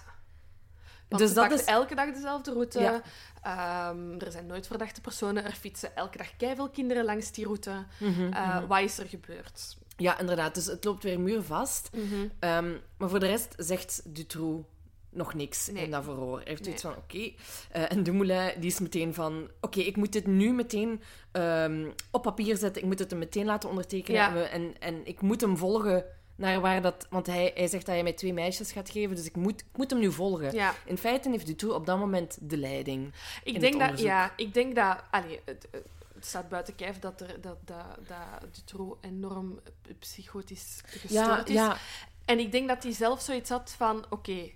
[1.09, 2.80] Want Dus dat is- elke dag dezelfde route.
[2.80, 3.03] Ja.
[3.43, 5.45] Ehm, er zijn nooit verdachte personen.
[5.45, 7.85] Er fietsen elke dag keiveel kinderen langs die route.
[7.99, 8.66] Mhm, Eh, mhm.
[8.66, 9.76] Wat is er gebeurd?
[9.97, 10.55] Ja, inderdaad.
[10.55, 11.91] Dus het loopt weer muurvast.
[12.39, 14.66] Ehm, maar voor de rest zegt Dutroux
[15.14, 15.84] nog niks Nee.
[15.84, 16.36] in dat verhoor.
[16.38, 16.78] Hij heeft Nee.
[16.78, 17.32] zoiets van, oké.
[17.70, 19.50] Eh, en Dumoulin, die is meteen van...
[19.60, 21.02] Oké, ik moet dit nu meteen
[21.32, 22.82] ehm, op papier zetten.
[22.82, 24.20] Ik moet het hem meteen laten ondertekenen.
[24.20, 24.46] Ja.
[24.48, 26.04] En, en, ik moet hem volgen
[26.36, 27.06] naar waar dat...
[27.10, 29.76] Want hij, hij zegt dat hij mij twee meisjes gaat geven, dus ik moet, ik
[29.76, 30.52] moet hem nu volgen.
[30.54, 30.74] Ja.
[30.84, 33.12] In feite heeft Dutroux op dat moment de leiding.
[33.44, 35.68] Ik denk dat, ja, ik denk dat, allee, het,
[36.14, 39.60] het staat buiten kijf dat, er, dat, dat, dat Dutroux enorm
[39.98, 41.52] psychotisch gestoord Ja, is.
[41.52, 41.76] ja,
[42.24, 44.50] En ik denk dat hij zelf zoiets had van, oké,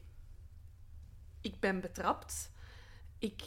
[1.48, 2.50] ik ben betrapt,
[3.18, 3.42] ik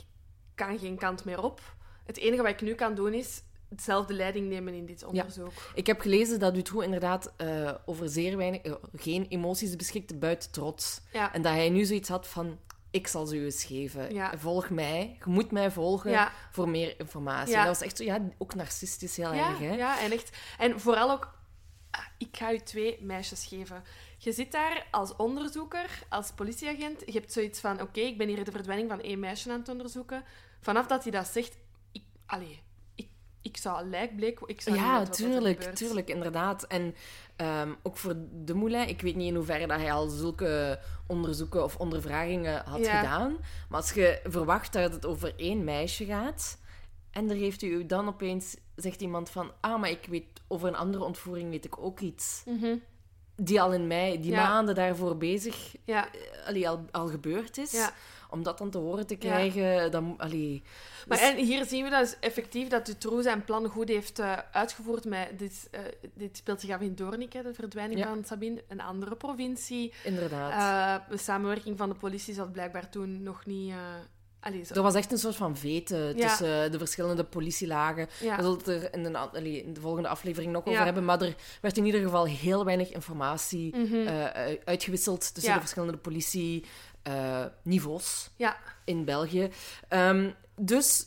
[0.55, 1.75] kan geen kant meer op.
[2.05, 5.51] Het enige wat ik nu kan doen is hetzelfde leiding nemen in dit onderzoek.
[5.73, 10.51] Ik heb gelezen dat Dutroux inderdaad eh, over zeer weinig, eh, geen emoties beschikte buiten
[10.51, 11.01] trots.
[11.13, 14.13] Ja, En dat hij nu zoiets had van, ik zal ze u eens geven.
[14.13, 14.37] Ja.
[14.37, 15.17] Volg mij.
[15.25, 16.31] Je moet mij volgen ja.
[16.51, 17.53] voor meer informatie.
[17.53, 17.65] Ja.
[17.65, 19.75] Dat was echt zo, ja, ook narcistisch heel erg, hè?
[19.75, 20.37] ja, en echt.
[20.57, 21.33] En vooral ook,
[22.17, 23.83] ik ga u twee meisjes geven.
[24.17, 27.01] Je zit daar als onderzoeker, als politieagent.
[27.05, 29.69] Je hebt zoiets van: oké, ik ben hier de verdwijning van één meisje aan het
[29.69, 30.23] onderzoeken.
[30.61, 31.57] Vanaf dat hij dat zegt,
[31.91, 32.61] ik, allee,
[32.95, 33.07] ik,
[33.41, 34.39] ik zou lijkbleek.
[34.45, 36.63] Ik zou Ja, tuurlijk, tuurlijk, inderdaad.
[36.63, 36.95] En
[37.35, 41.63] ehm, ook voor de Moulin, ik weet niet in hoeverre dat hij al zulke onderzoeken
[41.63, 42.99] of ondervragingen had Ja.
[42.99, 43.37] gedaan.
[43.69, 46.59] Maar als je verwacht dat het over één meisje gaat,
[47.11, 50.75] en er heeft u dan opeens, zegt iemand van, ah, maar ik weet, over een
[50.75, 52.43] andere ontvoering weet ik ook iets.
[52.45, 52.75] Mhm.
[53.35, 54.47] Die al in mei, die Ja.
[54.49, 57.71] maanden daarvoor bezig, Ja, eh, allee, al, al gebeurd is.
[57.71, 57.93] ja.
[58.29, 60.13] Om dat dan te horen te krijgen, dan...
[60.17, 60.63] Allee,
[61.07, 64.37] Maar dus- en hier zien we dus effectief dat Dutroux zijn plan goed heeft eh,
[64.51, 65.05] uitgevoerd.
[65.05, 65.81] Met, dit, eh,
[66.13, 68.63] dit speelt zich af in Doornik, hè, de verdwijning van Sabine.
[68.67, 69.93] Een andere provincie.
[70.03, 71.09] inderdaad.
[71.09, 73.73] De samenwerking van de politie zat blijkbaar toen nog niet...
[74.41, 74.73] allee, zo.
[74.73, 76.27] Er was echt een soort van vete Ja.
[76.27, 78.07] tussen de verschillende politielagen.
[78.21, 78.35] Ja.
[78.35, 81.05] We zullen het er in de, allee, in de volgende aflevering nog over hebben.
[81.05, 83.93] Maar er werd in ieder geval heel weinig informatie Mhm.
[83.95, 89.49] eh, eh, uitgewisseld tussen de verschillende politieniveaus ja, in België.
[89.87, 91.05] Ehm, dus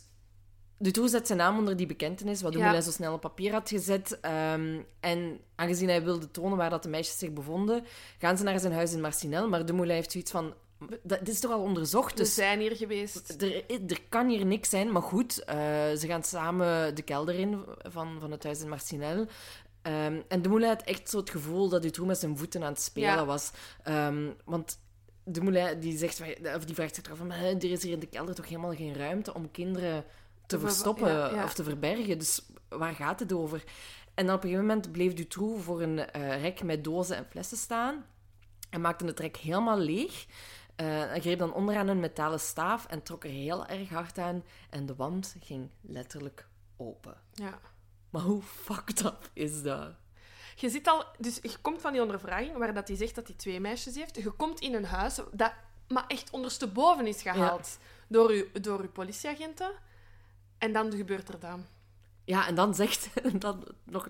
[0.78, 2.52] Dutroux zet zijn naam onder die bekentenis, wat.
[2.52, 4.18] Dumoulin zo snel op papier had gezet.
[4.20, 7.84] Ehm, en aangezien hij wilde tonen waar dat de meisjes zich bevonden,
[8.18, 9.48] gaan ze naar zijn huis in Marcinel.
[9.48, 10.54] Maar Dumoulin heeft zoiets van...
[11.02, 12.10] Dat, dit is toch al onderzocht?
[12.12, 13.42] we Dus zijn hier geweest.
[13.42, 15.56] er, er kan hier niks zijn, maar goed, eh,
[15.98, 19.26] ze gaan samen de kelder in van, van het huis in Marcinel.
[19.82, 22.72] Ehm, en de Moulin had echt zo het gevoel dat Dutroux met zijn voeten aan
[22.72, 23.24] het spelen Ja.
[23.24, 23.50] was.
[23.82, 24.78] Ehm, want
[25.24, 26.20] de Moulin die zegt,
[26.56, 28.74] of die vraagt zich af van, "Hè, er is hier in de kelder toch helemaal
[28.74, 30.06] geen ruimte om kinderen te
[30.46, 31.44] Te ver- verstoppen ja, ja.
[31.44, 32.18] of te verbergen.
[32.18, 33.64] Dus waar gaat het over?
[34.14, 37.26] En dan op een gegeven moment bleef Dutroux voor een eh, rek met dozen en
[37.30, 38.04] flessen staan
[38.70, 40.26] en maakte het rek helemaal leeg.
[40.76, 44.44] Hij greep dan onderaan een metalen staaf en trok er heel erg hard aan.
[44.70, 46.46] En de wand ging letterlijk
[46.76, 47.16] open.
[47.32, 47.58] Ja.
[48.10, 49.94] Maar hoe fucked up is dat?
[50.54, 51.04] Je zit al...
[51.18, 54.16] Dus je komt van die ondervraging, waar dat hij zegt dat hij twee meisjes heeft.
[54.16, 55.52] Je komt in een huis dat
[55.88, 59.72] maar echt ondersteboven is gehaald door, uw, door uw politieagenten.
[60.58, 61.66] En dan gebeurt er dan.
[62.24, 63.08] Ja, en dan zegt...
[63.40, 64.08] Dan nog,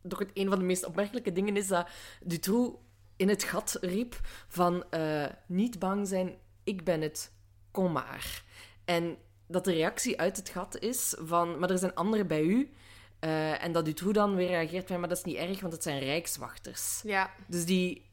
[0.00, 1.88] nog het, een van de meest opmerkelijke dingen is dat
[2.22, 2.78] Dutroux
[3.18, 4.84] in het gat riep van...
[4.90, 7.32] eh, niet bang zijn, ik ben het,
[7.70, 8.42] kom maar.
[8.84, 9.16] En
[9.46, 11.58] dat de reactie uit het gat is van...
[11.58, 12.70] Maar er zijn anderen bij u.
[13.18, 15.00] Eh, en dat Dutroux dan weer reageert van...
[15.00, 17.00] Maar dat is niet erg, want het zijn rijkswachters.
[17.04, 17.30] Ja.
[17.46, 18.10] Dus die...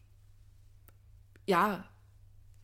[1.43, 1.93] Ja...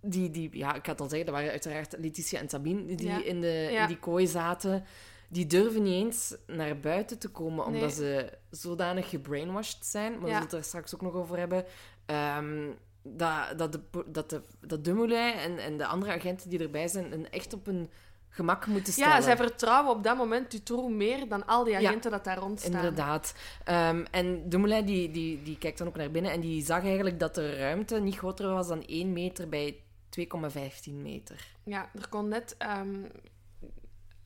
[0.04, 3.24] Die, die, ja, ik het al zeggen, dat waren uiteraard Letitia en Sabine die Ja.
[3.24, 3.82] in, de, Ja.
[3.82, 4.84] in die kooi zaten.
[5.30, 7.92] Die durven niet eens naar buiten te komen, omdat Nee.
[7.92, 10.12] ze zodanig gebrainwashed zijn.
[10.12, 11.66] Maar we zullen het er straks ook nog over hebben.
[12.06, 12.70] Ehm,
[13.04, 17.12] dat, dat, de, dat, de, dat Dumoulin en, en de andere agenten die erbij zijn,
[17.12, 17.90] een echt op hun
[18.30, 19.16] gemak moeten stellen.
[19.16, 21.88] Ja, zij vertrouwen op dat moment Dutroux meer dan al die Ja.
[21.88, 22.74] agenten dat daar rondstaan.
[22.74, 23.34] Inderdaad.
[23.64, 27.20] Ehm, en Dumoulin die, die, die kijkt dan ook naar binnen en die zag eigenlijk
[27.20, 29.76] dat de ruimte niet groter was dan 1 meter bij
[30.20, 31.48] 2,15 meter.
[31.64, 32.56] Ja, er kon net...
[32.58, 33.04] ehm,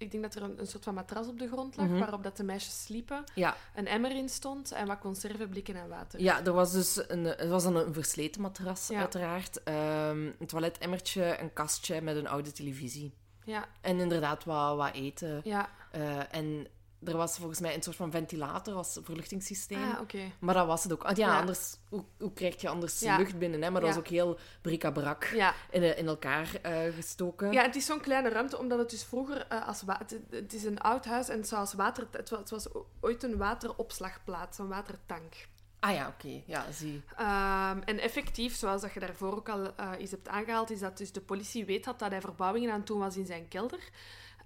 [0.06, 2.00] ik denk dat er een, een soort van matras op de grond lag, Mhm.
[2.00, 3.24] waarop dat de meisjes sliepen.
[3.36, 6.22] Ja, Een emmer in stond en wat conserveblikken en water.
[6.22, 9.00] ja er was dus een, het was dan een versleten matras, Ja.
[9.00, 9.64] uiteraard.
[9.64, 13.14] Ehm, een toiletemmertje, een kastje met een oude televisie.
[13.44, 15.42] Ja, En inderdaad wat, wat eten.
[15.44, 15.70] ja.
[15.92, 16.68] Eh, en
[17.04, 19.84] er was volgens mij een soort van ventilator als verluchtingssysteem.
[19.84, 20.00] Ah.
[20.40, 21.04] Maar dat was het ook.
[21.04, 21.40] Ah, ja, Ja.
[21.40, 23.18] anders, hoe, hoe krijg je anders Ja.
[23.18, 23.62] lucht binnen?
[23.62, 23.70] Hè?
[23.70, 23.96] Maar dat Ja.
[23.96, 25.24] was ook heel bric-à-brac
[25.72, 27.52] in, eh, in elkaar eh, gestoken.
[27.52, 30.64] ja, het is zo'n kleine ruimte, omdat het dus vroeger eh, als het, het is
[30.64, 32.68] een oud huis en het, als water, het, was, het was
[33.00, 35.34] ooit een wateropslagplaats, een watertank.
[35.80, 36.42] Ah ja, oké.
[36.46, 37.04] Ja, zie.
[37.18, 40.98] Ehm, en effectief, zoals dat je daarvoor ook al uh, eens hebt aangehaald, is dat
[40.98, 43.80] dus de politie weet had dat hij verbouwingen aan het doen was in zijn kelder.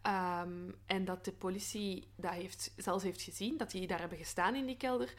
[0.01, 4.55] Ehm, en dat de politie dat heeft, zelfs heeft gezien, dat die daar hebben gestaan
[4.55, 5.13] in die kelder.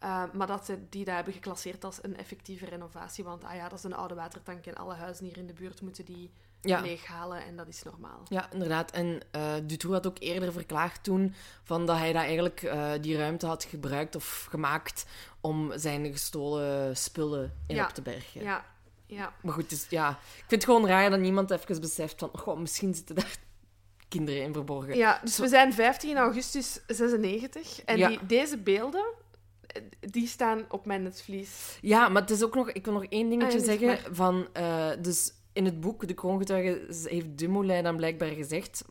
[0.00, 3.24] Ehm, maar dat ze die dat hebben geclasseerd als een effectieve renovatie.
[3.24, 5.80] Want ah ja, dat is een oude watertank en alle huizen hier in de buurt
[5.80, 6.30] moeten die
[6.60, 6.80] ja.
[6.80, 8.22] leeghalen en dat is normaal.
[8.28, 8.90] Ja, inderdaad.
[8.90, 13.16] En uh, Dutroux had ook eerder verklaard toen van dat hij dat eigenlijk uh, die
[13.16, 15.06] ruimte had gebruikt of gemaakt
[15.40, 18.42] om zijn gestolen spullen in op te bergen.
[18.42, 18.64] Ja,
[19.06, 19.32] ja.
[19.42, 22.58] Maar goed, dus, ja, ik vind het gewoon raar dat niemand even beseft van, goh,
[22.58, 23.36] misschien zitten daar
[24.08, 24.96] kinderen in verborgen.
[24.96, 29.04] Ja, dus we zijn 15 augustus 96 en die, deze beelden,
[30.00, 31.78] die staan op mijn netvlies.
[31.80, 34.88] Ja, maar het is ook nog, ik wil nog één dingetje ah, zeggen van, uh,
[35.00, 38.84] dus in het boek De Kroongetuige heeft Dumoulin dan blijkbaar gezegd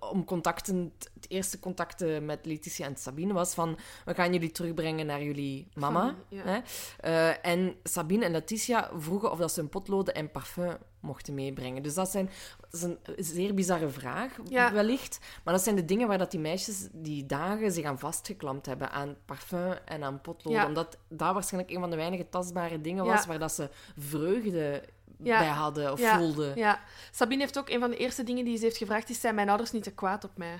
[0.00, 5.06] om contacten, het eerste contacten met Letitia en Sabine was van we gaan jullie terugbrengen
[5.06, 6.14] naar jullie mama.
[6.34, 6.58] hè?
[7.04, 11.82] Uh, en Sabine en Letitia vroegen of dat ze een potloden en parfum mochten meebrengen.
[11.82, 12.30] Dus dat, zijn,
[12.60, 14.36] dat is een zeer bizarre vraag,
[14.72, 15.18] wellicht.
[15.44, 18.90] Maar dat zijn de dingen waar dat die meisjes die dagen zich aan vastgeklampt hebben.
[18.90, 20.66] Aan parfum en aan potloden.
[20.66, 24.82] Omdat dat waarschijnlijk een van de weinige tastbare dingen was waar dat ze vreugde
[25.22, 25.38] ja.
[25.38, 26.18] bij hadden of ja.
[26.18, 26.56] voelden.
[26.56, 26.80] Ja.
[27.10, 29.48] Sabine heeft ook een van de eerste dingen die ze heeft gevraagd, is zijn mijn
[29.48, 30.58] ouders niet te kwaad op mij?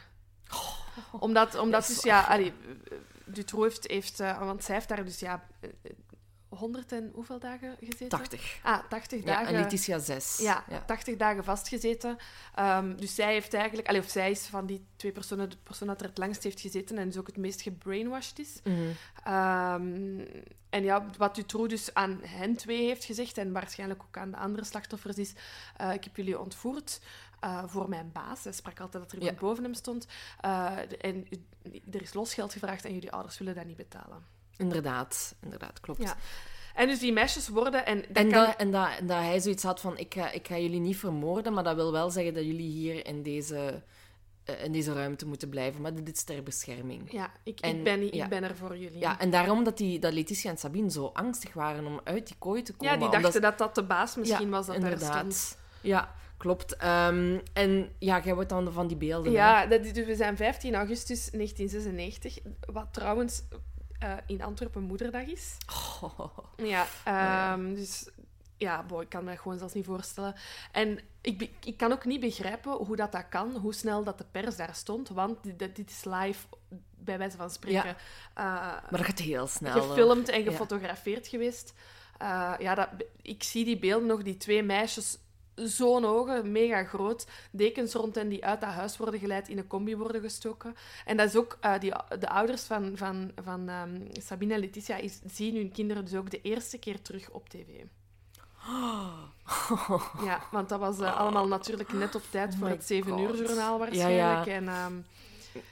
[0.50, 0.76] Oh.
[1.22, 2.52] Omdat, omdat dus, ja, allee,
[3.24, 5.44] Dutroux heeft, heeft uh, want zij heeft daar dus ja,
[6.56, 8.08] 100 en hoeveel dagen gezeten?
[8.08, 8.58] 80.
[8.62, 9.42] Ah, 80 dagen.
[9.42, 10.38] Ja, en Letitia 6.
[10.38, 12.16] Ja, 80 dagen vastgezeten.
[12.58, 15.88] Um, dus zij heeft eigenlijk, allee, of zij is van die twee personen de persoon
[15.88, 18.60] dat er het langst heeft gezeten en dus ook het meest gebrainwashed is.
[18.64, 19.34] Mm -hmm.
[19.34, 20.26] um,
[20.70, 24.36] en ja, wat Dutroux dus aan hen twee heeft gezegd en waarschijnlijk ook aan de
[24.36, 25.32] andere slachtoffers is:
[25.80, 27.00] uh, ik heb jullie ontvoerd.
[27.44, 28.44] Uh, voor mijn baas.
[28.44, 29.46] Hij sprak altijd dat er iemand ja.
[29.46, 30.06] boven hem stond.
[30.44, 31.26] Uh, en
[31.90, 34.33] er is losgeld gevraagd en jullie ouders willen dat niet betalen.
[34.56, 36.02] Inderdaad, inderdaad, klopt.
[36.02, 36.16] Ja.
[36.74, 37.86] En dus die meisjes worden...
[37.86, 38.44] En, dat en, kan...
[38.44, 40.96] dat, en, dat, en dat hij zoiets had van, ik ga, ik ga jullie niet
[40.96, 43.82] vermoorden, maar dat wil wel zeggen dat jullie hier in deze,
[44.50, 45.80] uh, in deze ruimte moeten blijven.
[45.80, 47.12] Maar dit is ter bescherming.
[47.12, 48.98] Ja, ik, en, ik, ben, ik ben er voor jullie.
[48.98, 52.36] Ja, en daarom dat, die, dat Letitia en Sabine zo angstig waren om uit die
[52.38, 52.94] kooi te komen.
[52.94, 55.00] Ja, die dachten dat dat de baas misschien was dat inderdaad.
[55.00, 55.58] daar stond.
[55.80, 56.72] Ja, klopt.
[56.84, 59.32] Um, en ja, jij wordt dan van die beelden.
[59.32, 62.38] Ja, dat, dus we zijn 15 augustus 1996.
[62.60, 63.42] Wat trouwens
[64.02, 65.56] uh, in Antwerpen Moederdag is.
[66.00, 66.38] Oh.
[66.56, 66.86] Ja,
[67.52, 68.08] um, dus
[68.56, 70.34] ja, boy, ik kan me dat gewoon zelfs niet voorstellen.
[70.72, 74.26] En ik, ik kan ook niet begrijpen hoe dat, dat kan, hoe snel dat de
[74.30, 76.46] pers daar stond, want dit, dit is live,
[76.96, 77.96] bij wijze van spreken.
[78.34, 78.74] Ja.
[78.78, 79.82] Uh, maar dat gaat heel snel.
[79.82, 81.30] Gefilmd en gefotografeerd ja.
[81.30, 81.74] geweest.
[82.22, 82.88] Uh, ja, dat,
[83.22, 85.18] ik zie die beelden nog, die twee meisjes
[85.54, 87.26] zo'n ogen, mega groot.
[87.50, 90.74] Dekens rond hen die uit dat huis worden geleid, in een combi worden gestoken.
[91.04, 94.96] En dat is ook, uh, die, de ouders van, van, van um, Sabine en Letitia
[94.96, 97.66] is, zien hun kinderen dus ook de eerste keer terug op tv.
[100.24, 103.36] Ja, want dat was uh, allemaal natuurlijk net op tijd oh voor het 7 uur
[103.36, 104.46] journaal waarschijnlijk.
[104.46, 104.56] Ja, ja.
[104.56, 105.04] En, um,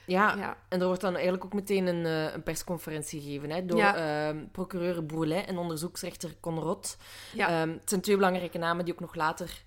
[0.04, 3.66] ja, ja, en er wordt dan eigenlijk ook meteen een, uh, een persconferentie gegeven hè,
[3.66, 4.32] door ja.
[4.32, 6.96] uh, procureur Bourlet en onderzoeksrechter Conrot.
[7.32, 7.62] Ja.
[7.62, 9.62] Um, het zijn twee belangrijke namen die ook nog later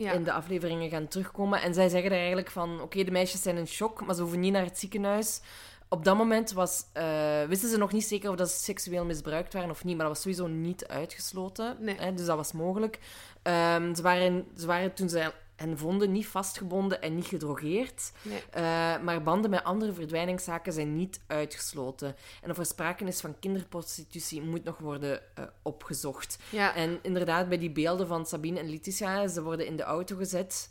[0.00, 0.12] ja.
[0.12, 1.62] in de afleveringen gaan terugkomen.
[1.62, 4.40] En zij zeggen er eigenlijk van, oké, de meisjes zijn in shock, maar ze hoeven
[4.40, 5.40] niet naar het ziekenhuis.
[5.88, 9.52] Op dat moment was, uh, wisten ze nog niet zeker of dat ze seksueel misbruikt
[9.52, 11.76] waren of niet, maar dat was sowieso niet uitgesloten.
[11.78, 11.96] Nee.
[11.98, 12.98] Hè, dus dat was mogelijk.
[13.42, 18.12] Um, ze, waren, ze waren toen ze en vonden niet vastgebonden en niet gedrogeerd.
[18.22, 18.42] Nee.
[18.56, 18.62] Uh,
[19.02, 22.16] maar banden met andere verdwijningszaken zijn niet uitgesloten.
[22.42, 26.38] En of er sprake is van kinderprostitutie, moet nog worden uh, opgezocht.
[26.50, 26.74] Ja.
[26.74, 30.70] En inderdaad, bij die beelden van Sabine en Letitia, ze worden in de auto gezet.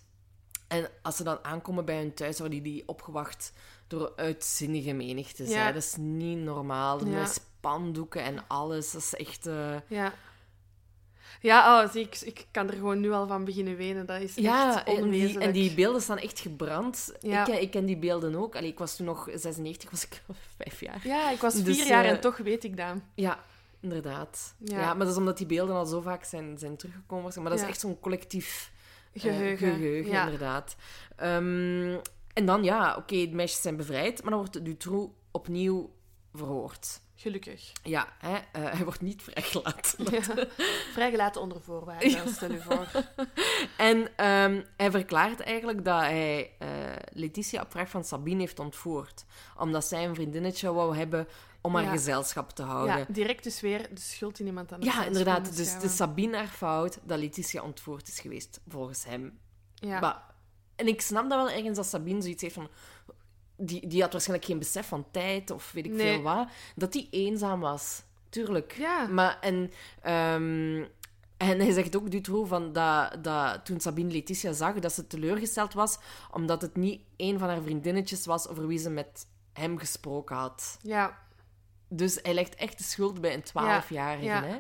[0.68, 3.54] En als ze dan aankomen bij hun thuis, worden die opgewacht
[3.88, 5.50] door uitzinnige menigte.
[5.50, 5.72] Ja.
[5.72, 7.06] Dat is niet normaal.
[7.06, 7.20] Ja.
[7.20, 8.92] Met spandoeken en alles.
[8.92, 9.48] Dat is echt...
[9.48, 9.76] Uh...
[9.88, 10.14] Ja.
[11.42, 14.06] Ja, oh, zie, ik, ik kan er gewoon nu al van beginnen wenen.
[14.06, 17.14] Dat is ja, echt en die, en die beelden staan echt gebrand.
[17.20, 17.48] Ja.
[17.48, 18.56] Ik, ik ken die beelden ook.
[18.56, 20.22] Allee, ik was toen nog 96, was ik
[20.58, 21.02] vijf jaar.
[21.04, 22.96] Ja, ik was dus, vier jaar uh, en toch weet ik dat.
[23.16, 23.40] Ja,
[23.80, 24.56] inderdaad.
[24.58, 24.80] Ja.
[24.80, 24.94] ja.
[24.94, 27.34] maar dat is omdat die beelden al zo vaak zijn, zijn teruggekomen.
[27.42, 28.72] Maar dat is echt zo'n collectief
[29.14, 30.76] uh, geheugen, geheugen inderdaad.
[31.24, 32.02] Um,
[32.34, 35.94] en dan, ja, oké, okay, de meisjes zijn bevrijd, maar dan wordt Dutroux opnieuw
[36.34, 37.02] verhoord.
[37.20, 37.72] Gelukkig.
[37.84, 40.06] Ja, hè, uh, hij wordt niet vrijgelaten.
[40.12, 40.48] Ja,
[40.94, 42.88] vrijgelaten onder voorwaarden, stel je voor.
[43.88, 46.68] en um, hij verklaart eigenlijk dat hij uh,
[47.12, 49.26] Letitia op vraag van Sabine heeft ontvoerd.
[49.58, 51.28] Omdat zij een vriendinnetje wou hebben
[51.62, 51.90] om haar ja.
[51.90, 52.98] gezelschap te houden.
[52.98, 55.56] Ja, direct dus weer de schuld in iemand aan Ja, inderdaad.
[55.56, 59.40] Dus het is Sabine haar fout dat Letitia ontvoerd is geweest, volgens hem.
[59.74, 60.00] Ja.
[60.00, 60.22] Maar,
[60.76, 62.70] en ik snap dat wel ergens dat Sabine zoiets heeft van
[63.60, 66.48] die, die had waarschijnlijk geen besef van tijd of weet ik veel wat.
[66.76, 68.02] Dat die eenzaam was.
[68.30, 68.76] tuurlijk.
[68.78, 69.08] Ja.
[69.08, 70.84] Maar, en, ehm,
[71.38, 75.74] en hij zegt ook, Dutroux, van dat, dat toen Sabine Letitia zag, dat ze teleurgesteld
[75.74, 75.98] was,
[76.32, 80.78] omdat het niet een van haar vriendinnetjes was over wie ze met hem gesproken had.
[80.82, 81.18] Ja.
[81.88, 84.44] Dus hij legt echt de schuld bij een 12-jarige, Ja.
[84.44, 84.58] hè?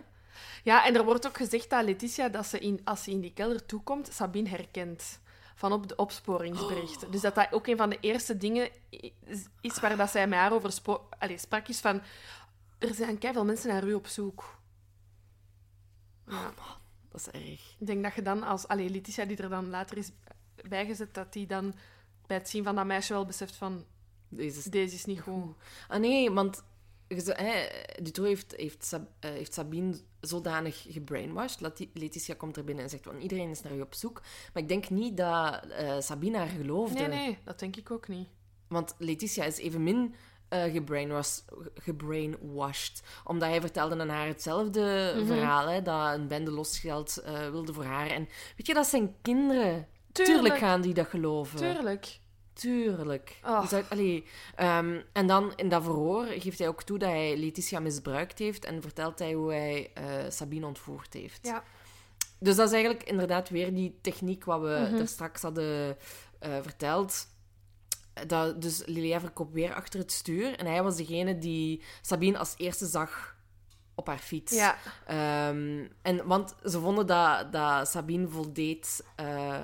[0.64, 3.34] ja, en er wordt ook gezegd dat Letitia, dat ze in, als ze in die
[3.34, 5.20] kelder toekomt, Sabine herkent.
[5.60, 7.12] Van op de opsporingsberichten.
[7.12, 10.53] Dus dat dat ook een van de eerste dingen is, is waar dat zij haar
[10.53, 10.74] over
[11.20, 12.01] Allee, sprak, is van...
[12.78, 14.60] Er zijn veel mensen naar u op zoek.
[16.28, 16.53] Ja.
[17.12, 17.76] Dat is erg.
[17.80, 18.68] Ik denk dat je dan als...
[18.68, 20.12] Allee, Letitia, die er dan later is
[20.70, 21.74] bijgezet, dat die dan
[22.28, 23.86] bij het zien van dat meisje wel beseft van...
[24.30, 25.55] Deze is Deze is niet goed.
[25.88, 26.64] Ah nee, want
[28.01, 31.62] Dutroux heeft, heeft, Sab- eh, heeft Sabine zodanig gebrainwashed.
[31.93, 34.22] Letitia komt er binnen en zegt, van iedereen is naar je op zoek.
[34.53, 36.99] Maar ik denk niet dat eh, Sabine haar geloofde.
[36.99, 38.28] Nee, nee, dat denk ik ook niet.
[38.68, 40.16] Want Letitia is evenmin
[40.49, 41.45] eh gebrainwashed,
[41.76, 43.01] gebrainwashed.
[43.24, 45.26] Omdat hij vertelde aan haar hetzelfde Mhm.
[45.26, 45.68] verhaal.
[45.68, 48.07] Hè, dat een bende losgeld wilde voor haar.
[48.07, 49.88] En weet je, dat zijn kinderen.
[50.12, 50.36] Tuurlijk.
[50.38, 51.57] Tuurlijk gaan die dat geloven.
[51.57, 52.20] Tuurlijk.
[52.60, 53.39] Tuurlijk.
[53.45, 53.70] Oh.
[53.70, 57.80] Dus allee, ehm, en dan in dat verhoor geeft hij ook toe dat hij Letitia
[57.80, 61.39] misbruikt heeft en vertelt hij hoe hij eh, Sabine ontvoerd heeft.
[61.41, 61.64] Ja.
[62.39, 64.97] Dus dat is eigenlijk inderdaad weer die techniek wat we Mhm.
[64.97, 65.97] daar straks hadden
[66.39, 67.28] eh, verteld.
[68.28, 72.53] Dat, dus Lilièvre kop weer achter het stuur en hij was degene die Sabine als
[72.57, 73.36] eerste zag
[73.95, 74.53] op haar fiets.
[74.53, 74.78] Ja.
[75.05, 79.55] Ehm, en, want ze vonden dat, dat Sabine voldeed eh,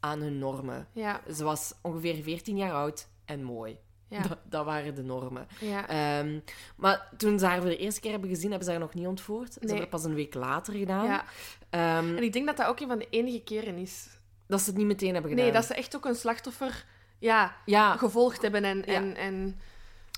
[0.00, 0.88] aan hun normen.
[0.92, 1.20] Ja.
[1.34, 3.78] Ze was ongeveer 14 jaar oud en mooi.
[4.08, 4.20] Ja.
[4.28, 5.46] Dat, dat waren de normen.
[5.60, 5.88] Ja.
[5.88, 6.38] Ehm,
[6.76, 9.06] maar toen ze haar voor de eerste keer hebben gezien, hebben ze haar nog niet
[9.06, 9.52] ontvoerd.
[9.52, 11.04] Ze hebben het pas een week later gedaan.
[11.06, 11.24] ja.
[11.70, 14.08] Ehm, En ik denk dat dat ook een van de enige keren is.
[14.46, 15.44] dat ze het niet meteen hebben gedaan.
[15.46, 16.84] Nee, dat ze echt ook een slachtoffer
[17.18, 18.64] ja, gevolgd hebben.
[18.64, 19.60] En, en, en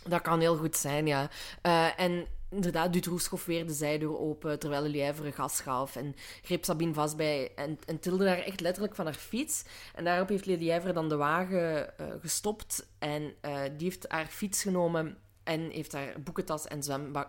[0.09, 1.29] dat kan heel goed zijn, ja.
[1.63, 5.97] Eh, en inderdaad, Dutroux schof weer de zijdeur open, terwijl Lièvre gas gaf.
[5.97, 9.65] En greep Sabine vast bij en, en tilde haar echt letterlijk van haar fiets.
[9.95, 12.87] En daarop heeft Lièvre dan de wagen eh, gestopt.
[12.99, 16.83] En eh, die heeft haar fiets genomen en heeft haar boekentas en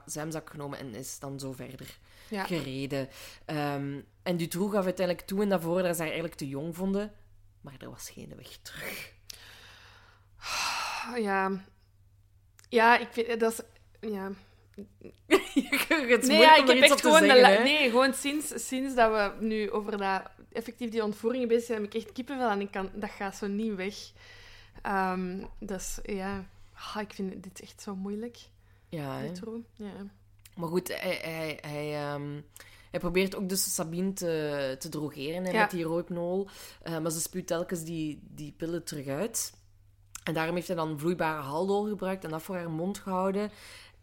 [0.05, 1.97] zwemzak genomen en is dan zo verder
[2.30, 2.43] ja.
[2.43, 3.09] gereden.
[3.45, 7.11] Ehm, en Dutroux gaf uiteindelijk toe in dat dat ze haar eigenlijk te jong vonden.
[7.61, 9.13] Maar er was geen weg terug.
[11.30, 11.63] ja.
[12.69, 13.61] Ja, ik vind dat is...
[14.09, 14.32] Ja.
[16.07, 17.19] het Nee, ja, ik heb echt gewoon...
[17.19, 20.21] zeggen, nee, gewoon sinds, sinds dat we nu over dat,
[20.51, 23.47] effectief die ontvoeringen bezig zijn, heb ik echt kippenvel en ik kan, dat gaat zo
[23.47, 23.95] niet weg.
[24.82, 28.38] Ehm dus ja, Ah, ik vind dit echt zo moeilijk.
[28.89, 29.21] Ja.
[29.74, 29.93] Ja.
[30.55, 32.41] Maar goed, hij, hij, hij, ehm,
[32.91, 35.61] hij probeert ook dus Sabine te, te drogeren hè, Ja.
[35.61, 36.47] met die rohypnol.
[36.82, 39.53] Eh, maar ze spuwt telkens die, die pillen terug uit.
[40.24, 43.51] En daarom heeft hij dan vloeibare haldol gebruikt en dat voor haar mond gehouden.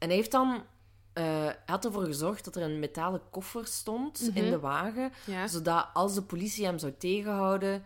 [0.00, 0.62] En hij heeft dan...
[1.12, 4.50] hij had ervoor gezorgd dat er een metalen koffer stond in Mhm.
[4.50, 5.12] de wagen.
[5.26, 5.46] ja.
[5.46, 7.84] Zodat als de politie hem zou tegenhouden...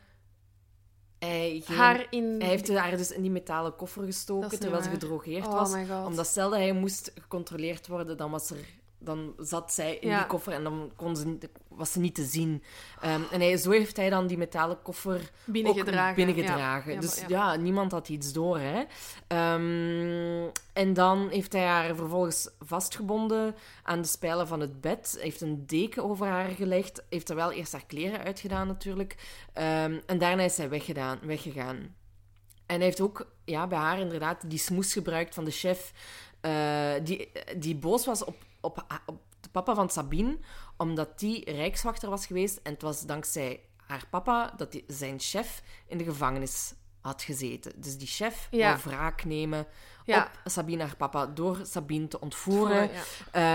[1.19, 2.37] Hij, Haar in...
[2.39, 6.27] hij heeft haar dus in die metalen koffer gestoken terwijl ze gedrogeerd oh was omdat
[6.27, 8.57] stel dat hij moest gecontroleerd worden, dan, was er,
[9.05, 10.19] dan zat zij in Ja.
[10.19, 11.39] die koffer en dan kon ze,
[11.69, 12.63] was ze niet te zien.
[13.01, 16.11] Ehm, en hij, zo heeft hij dan die metalen koffer binnengedragen.
[16.11, 16.93] ook binnengedragen.
[16.93, 17.01] Ja.
[17.01, 17.57] Dus ja.
[17.57, 18.59] niemand had iets door.
[18.59, 18.83] Hè?
[19.27, 25.17] Ehm, en dan heeft hij haar vervolgens vastgebonden aan de spijlen van het bed.
[25.21, 27.03] Heeft een deken over haar gelegd.
[27.11, 29.17] Heeft er wel eerst haar kleren uitgedaan natuurlijk.
[29.53, 31.77] Ehm, en daarna is hij weggedaan, weggegaan.
[32.67, 35.93] En hij heeft ook ja, bij haar inderdaad die smoes gebruikt van de chef.
[36.41, 40.39] eh, die, die boos was op, op, op de papa van Sabine,
[40.77, 42.61] omdat die rijkswachter was geweest.
[42.63, 47.73] En het was dankzij haar papa dat die, zijn chef in de gevangenis had gezeten.
[47.77, 48.69] Dus die chef Ja.
[48.69, 49.67] wou wraak nemen
[50.05, 50.23] Ja.
[50.45, 53.03] op Sabine, haar papa, door Sabine te ontvoeren Ja.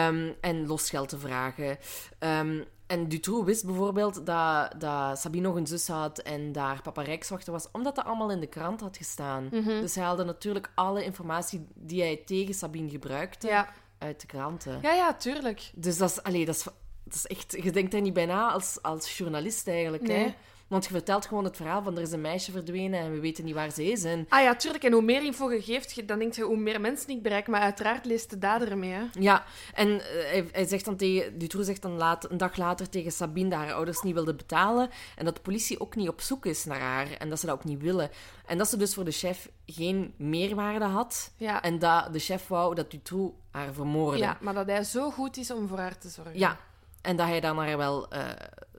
[0.08, 1.78] ehm, en losgeld te vragen.
[2.20, 6.82] Ehm, en Dutroux wist bijvoorbeeld dat, dat Sabine nog een zus had en dat haar
[6.82, 9.44] papa rijkswachter was, omdat dat allemaal in de krant had gestaan.
[9.52, 9.64] Mhm.
[9.82, 13.70] Dus hij haalde natuurlijk alle informatie die hij tegen Sabine gebruikte Ja.
[14.00, 14.80] Uit de kranten.
[14.82, 15.72] ja, ja, tuurlijk.
[15.76, 16.64] Dus dat is, allee, dat, is,
[17.04, 17.58] dat is echt...
[17.64, 20.34] Je denkt daar niet bij na als, als journalist eigenlijk, hè?
[20.68, 23.46] Want je vertelt gewoon het verhaal van er is een meisje verdwenen en we weten
[23.46, 24.04] niet waar ze is.
[24.04, 24.84] En Ah ja, tuurlijk.
[24.84, 27.48] En hoe meer info je geeft, dan denk je hoe meer mensen ik bereik.
[27.48, 28.92] Maar uiteraard leest de dader ermee.
[28.92, 29.04] Hè.
[29.20, 29.44] Ja,
[29.74, 33.12] en eh, hij, hij zegt dan tegen, Dutroux zegt dan laat, een dag later tegen
[33.12, 36.46] Sabine dat haar ouders niet wilden betalen en dat de politie ook niet op zoek
[36.46, 38.10] is naar haar en dat ze dat ook niet willen.
[38.46, 41.62] En dat ze dus voor de chef geen meerwaarde had Ja.
[41.62, 44.20] en dat de chef wou dat Dutroux haar vermoordde.
[44.20, 46.38] ja, maar dat hij zo goed is om voor haar te zorgen.
[46.40, 46.58] Ja,
[47.02, 48.30] en dat hij dan haar wel eh,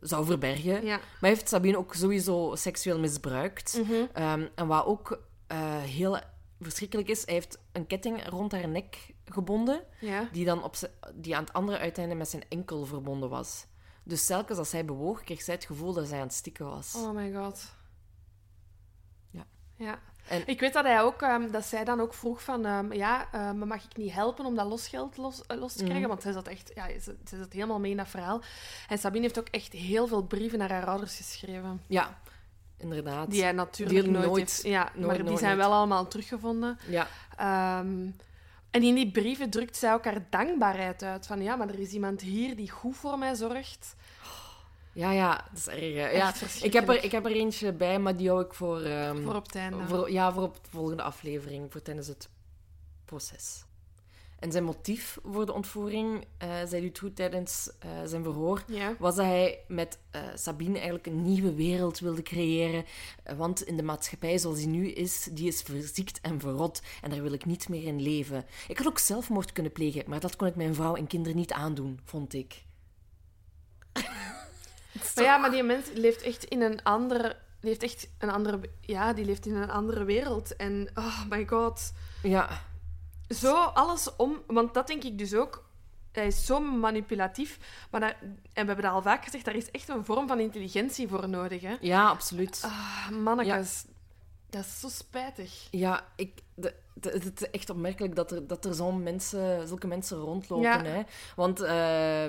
[0.01, 0.85] zou verbergen.
[0.85, 0.97] Ja.
[0.97, 3.81] Maar hij heeft Sabine ook sowieso seksueel misbruikt.
[4.13, 6.19] Ehm, en wat ook eh, heel
[6.61, 10.29] verschrikkelijk is, hij heeft een ketting rond haar nek gebonden, Ja.
[10.33, 10.77] die, dan op
[11.15, 13.67] die aan het andere uiteinde met zijn enkel verbonden was.
[14.05, 16.95] Dus telkens als hij bewoog, kreeg zij het gevoel dat zij aan het stikken was.
[16.95, 17.75] Oh my god.
[19.31, 19.47] Ja.
[19.77, 19.99] Ja.
[20.31, 23.29] En- Ik weet dat hij ook, ehm, dat zij dan ook vroeg van, ehm, ja,
[23.33, 26.01] maar mag ik niet helpen om dat losgeld los, eh, los te krijgen?
[26.01, 26.09] Mhm.
[26.09, 28.41] Want zij zat echt, ja, ze, ze zat helemaal mee in dat verhaal.
[28.89, 31.83] En Sabine heeft ook echt heel veel brieven naar haar ouders geschreven.
[31.87, 32.19] Ja,
[32.79, 33.31] inderdaad.
[33.31, 34.63] Die hij natuurlijk Die nooit, nooit- heeft.
[34.63, 36.79] Ja, nooit, maar die nooit, zijn wel allemaal teruggevonden.
[36.89, 37.07] Ja,
[38.71, 41.27] en in die brieven drukt zij ook haar dankbaarheid uit.
[41.27, 43.95] Van ja, maar er is iemand hier die goed voor mij zorgt.
[45.01, 46.13] Ja, ja, dat is erg.
[46.17, 48.81] Ja, ik, heb er, ik heb er eentje bij, maar die hou ik voor...
[48.81, 49.87] ehm, Voor op het einde.
[49.89, 52.29] Voor, ja, voor op de volgende aflevering, voor tijdens het
[53.05, 53.65] proces.
[54.39, 58.95] En zijn motief voor de ontvoering, eh zei Dutroux tijdens eh, zijn verhoor, Ja.
[58.99, 62.85] was dat hij met eh, Sabine eigenlijk een nieuwe wereld wilde creëren.
[63.37, 66.83] Want in de maatschappij zoals die nu is, die is verziekt en verrot.
[67.03, 68.45] En daar wil ik niet meer in leven.
[68.69, 71.53] Ik had ook zelfmoord kunnen plegen, maar dat kon ik mijn vrouw en kinderen niet
[71.53, 72.65] aandoen, vond ik.
[75.15, 77.37] Maar ja, maar die mens leeft echt in een andere...
[77.61, 78.61] Die heeft echt een andere...
[78.81, 80.57] Ja, die leeft in een andere wereld.
[80.57, 81.93] En, oh my god.
[82.23, 82.49] Ja,
[83.29, 84.43] Zo alles om...
[84.47, 85.69] Want dat denk ik dus ook.
[86.13, 87.59] Hij is zo manipulatief.
[87.91, 90.41] Maar daar, en we hebben dat al vaak gezegd, daar is echt een vorm van
[90.41, 91.63] intelligentie voor nodig.
[91.63, 91.77] Hè?
[91.81, 92.61] ja absoluut.
[92.65, 93.85] Ah, mannekes.
[94.51, 95.69] Dat is zo spijtig.
[95.71, 96.33] Ja, ik,
[97.01, 100.65] het is echt opmerkelijk dat er, dat er zo'n mensen, zulke mensen rondlopen.
[100.65, 100.85] Ja.
[100.85, 101.03] Hè?
[101.37, 102.25] Want eh,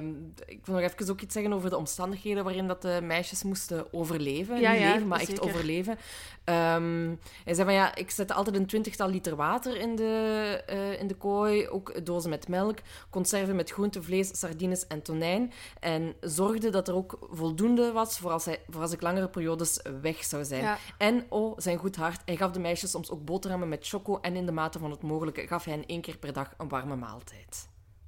[0.46, 3.94] ik wil nog even ook iets zeggen over de omstandigheden waarin dat de meisjes moesten
[3.94, 4.60] overleven.
[4.60, 5.98] Ja, Niet ja, leven, maar echt overleven.
[6.44, 11.00] Ehm, hij zei van ja, ik zette altijd een twintigtal liter water in de, eh,
[11.00, 11.68] in de kooi.
[11.68, 12.78] Ook dozen met melk,
[13.10, 15.52] conserven met groente, vlees, sardines en tonijn.
[15.80, 19.82] En zorgde dat er ook voldoende was voor als, hij, voor als ik langere periodes
[20.02, 20.78] weg zou zijn.
[20.98, 24.36] En, oh, zijn goed hart, hij gaf de meisjes soms ook boterhammen met choco en
[24.36, 26.96] in de mate van het mogelijke gaf hij hen één keer per dag een warme
[26.96, 27.68] maaltijd.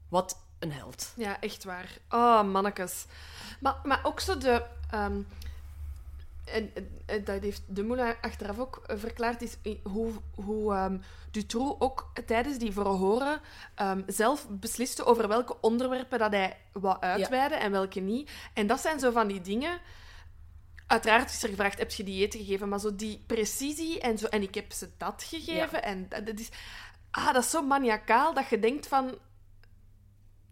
[0.10, 1.14] Wat een held.
[1.16, 1.98] Ja, echt waar.
[2.10, 3.06] Oh, mannekes.
[3.60, 4.64] Maar, maar ook zo de...
[4.92, 5.22] ehm,
[6.46, 6.72] en,
[7.06, 10.98] en dat heeft de Moulin achteraf ook eh, verklaard, is i- hoe, hoe ehm,
[11.32, 13.42] Dutroux ook tijdens die verhoren
[13.76, 18.32] ehm, zelf besliste over welke onderwerpen dat hij wou uitweiden en welke niet.
[18.54, 19.80] En dat zijn zo van die dingen...
[20.94, 22.70] Uiteraard is er gevraagd, heb je die eten gegeven?
[22.70, 24.26] Maar zo die precisie en zo...
[24.26, 25.84] En ik heb ze dat gegeven.
[25.84, 26.50] En dat, dat is...
[27.12, 29.18] Ah, dat is zo maniacaal dat je denkt van...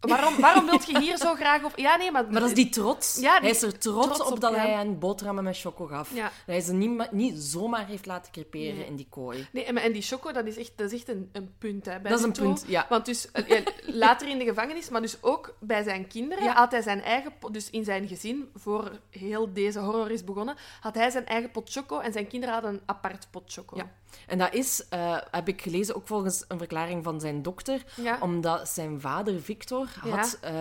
[0.01, 1.71] Waarom, waarom wilt je hier zo graag op...
[1.77, 2.23] Ja, nee, maar...
[2.31, 3.19] Maar dat is die trots.
[3.19, 4.57] Ja, die- hij is er trots, trots op, op, dat ja.
[4.57, 6.13] hij hen boterhammen met choco gaf.
[6.13, 6.23] Ja.
[6.23, 8.85] Dat hij ze niet, niet zomaar heeft laten creperen Nee.
[8.85, 9.47] in die kooi.
[9.51, 11.85] Nee, en- en die choco, dat is echt, dat is echt een, een punt.
[11.85, 12.85] Hè, bij Dat is een punt, ja.
[12.89, 16.53] Want dus, eh, later in de gevangenis, maar dus ook bij zijn kinderen, Ja.
[16.53, 20.95] had hij zijn eigen dus in zijn gezin, voor heel deze horror is begonnen, had
[20.95, 23.75] hij zijn eigen pot choco en zijn kinderen hadden een apart pot choco.
[23.77, 23.91] Ja.
[24.27, 27.83] En dat is, eh, heb ik gelezen, ook volgens een verklaring van zijn dokter.
[28.19, 30.53] Omdat zijn vader, Victor, had, eh,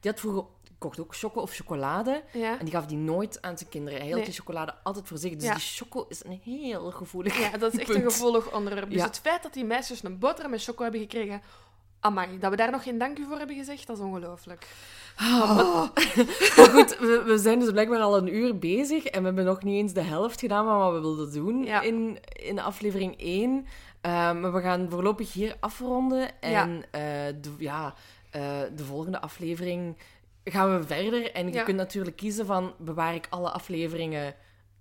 [0.00, 0.44] die had vroeger
[0.78, 2.22] kocht ook choco of chocolade.
[2.32, 2.58] Ja.
[2.58, 3.98] En die gaf die nooit aan zijn kinderen.
[3.98, 4.28] Hij hield Nee.
[4.28, 5.34] die chocolade altijd voor zich.
[5.34, 5.52] Dus Ja.
[5.54, 8.04] die choco is een heel gevoelig Ja, dat is echt punt.
[8.04, 8.90] een gevoelig onderwerp.
[8.90, 9.06] Dus Ja.
[9.06, 11.42] het feit dat die meisjes een boterham met choco hebben gekregen...
[12.00, 14.66] Amai, dat we daar nog geen dank u voor hebben gezegd, dat is ongelooflijk.
[16.56, 19.62] Maar goed, we, we zijn dus blijkbaar al een uur bezig en we hebben nog
[19.62, 23.66] niet eens de helft gedaan van wat we wilden doen in, in aflevering 1.
[24.00, 26.40] Eh, maar we gaan voorlopig hier afronden.
[26.40, 27.00] En eh,
[27.40, 27.94] de, ja,
[28.30, 29.96] eh, de volgende aflevering
[30.44, 31.32] gaan we verder.
[31.32, 31.62] En je Ja.
[31.62, 34.34] kunt natuurlijk kiezen van bewaar ik alle afleveringen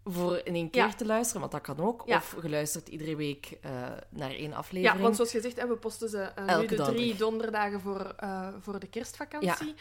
[0.03, 0.93] voor in één keer Ja.
[0.93, 2.03] te luisteren, want dat kan ook.
[2.05, 2.17] Ja.
[2.17, 3.71] Of je luistert iedere week eh,
[4.09, 4.95] naar één aflevering.
[4.97, 7.17] Ja, want zoals gezegd, hè, we posten ze eh, nu Elke de drie donderdag.
[7.17, 8.15] donderdagen voor,
[8.61, 9.73] voor de kerstvakantie.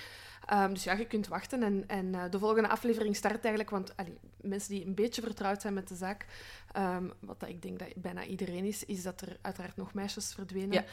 [0.46, 1.62] Ehm, dus ja, je kunt wachten.
[1.62, 3.70] En, en eh, de volgende aflevering start eigenlijk...
[3.70, 6.26] Want allee, mensen die een beetje vertrouwd zijn met de zaak...
[6.72, 10.32] ehm, wat dat ik denk dat bijna iedereen is, is dat er uiteraard nog meisjes
[10.34, 10.84] verdwenen Ja.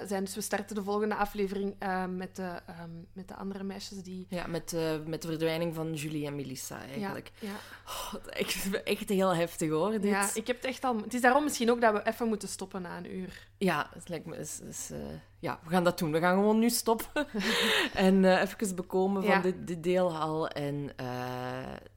[0.00, 0.24] eh, zijn.
[0.24, 4.26] Dus we starten de volgende aflevering eh, met, de, ehm, met de andere meisjes die...
[4.28, 7.32] Ja, met, eh, met de verdwijning van Julie en Melissa eigenlijk.
[7.38, 7.54] Ja, ja.
[7.86, 9.90] Oh, echt, echt heel heftig hoor.
[9.90, 10.04] Dit.
[10.04, 10.96] ja, ik heb het echt al...
[10.96, 13.48] Het is daarom misschien ook dat we even moeten stoppen na een uur.
[13.58, 14.36] Ja, het lijkt me...
[14.36, 14.90] Is, is,
[15.44, 16.12] ja, we gaan dat doen.
[16.12, 17.26] We gaan gewoon nu stoppen.
[17.94, 19.40] en eh even bekomen van Ja.
[19.40, 20.48] dit, dit deel al.
[20.48, 21.06] En eh,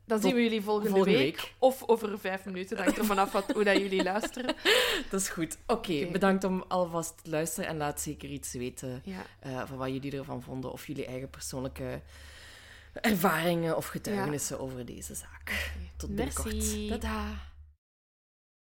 [0.06, 1.36] Dan zien we jullie volgende, volgende week.
[1.36, 1.54] week.
[1.60, 2.78] Of over vijf minuten.
[2.78, 4.56] Hangt er vanaf wat, hoe dat jullie luisteren.
[5.12, 5.58] dat is goed.
[5.68, 7.70] Oké, bedankt om alvast te luisteren.
[7.70, 9.22] En laat zeker iets weten Ja.
[9.40, 10.72] eh, van wat jullie ervan vonden.
[10.72, 12.02] Of jullie eigen persoonlijke
[13.02, 15.72] ervaringen of getuigenissen over deze zaak.
[15.98, 16.54] Tot binnenkort.
[16.54, 16.88] Merci.
[16.90, 17.24] Tada!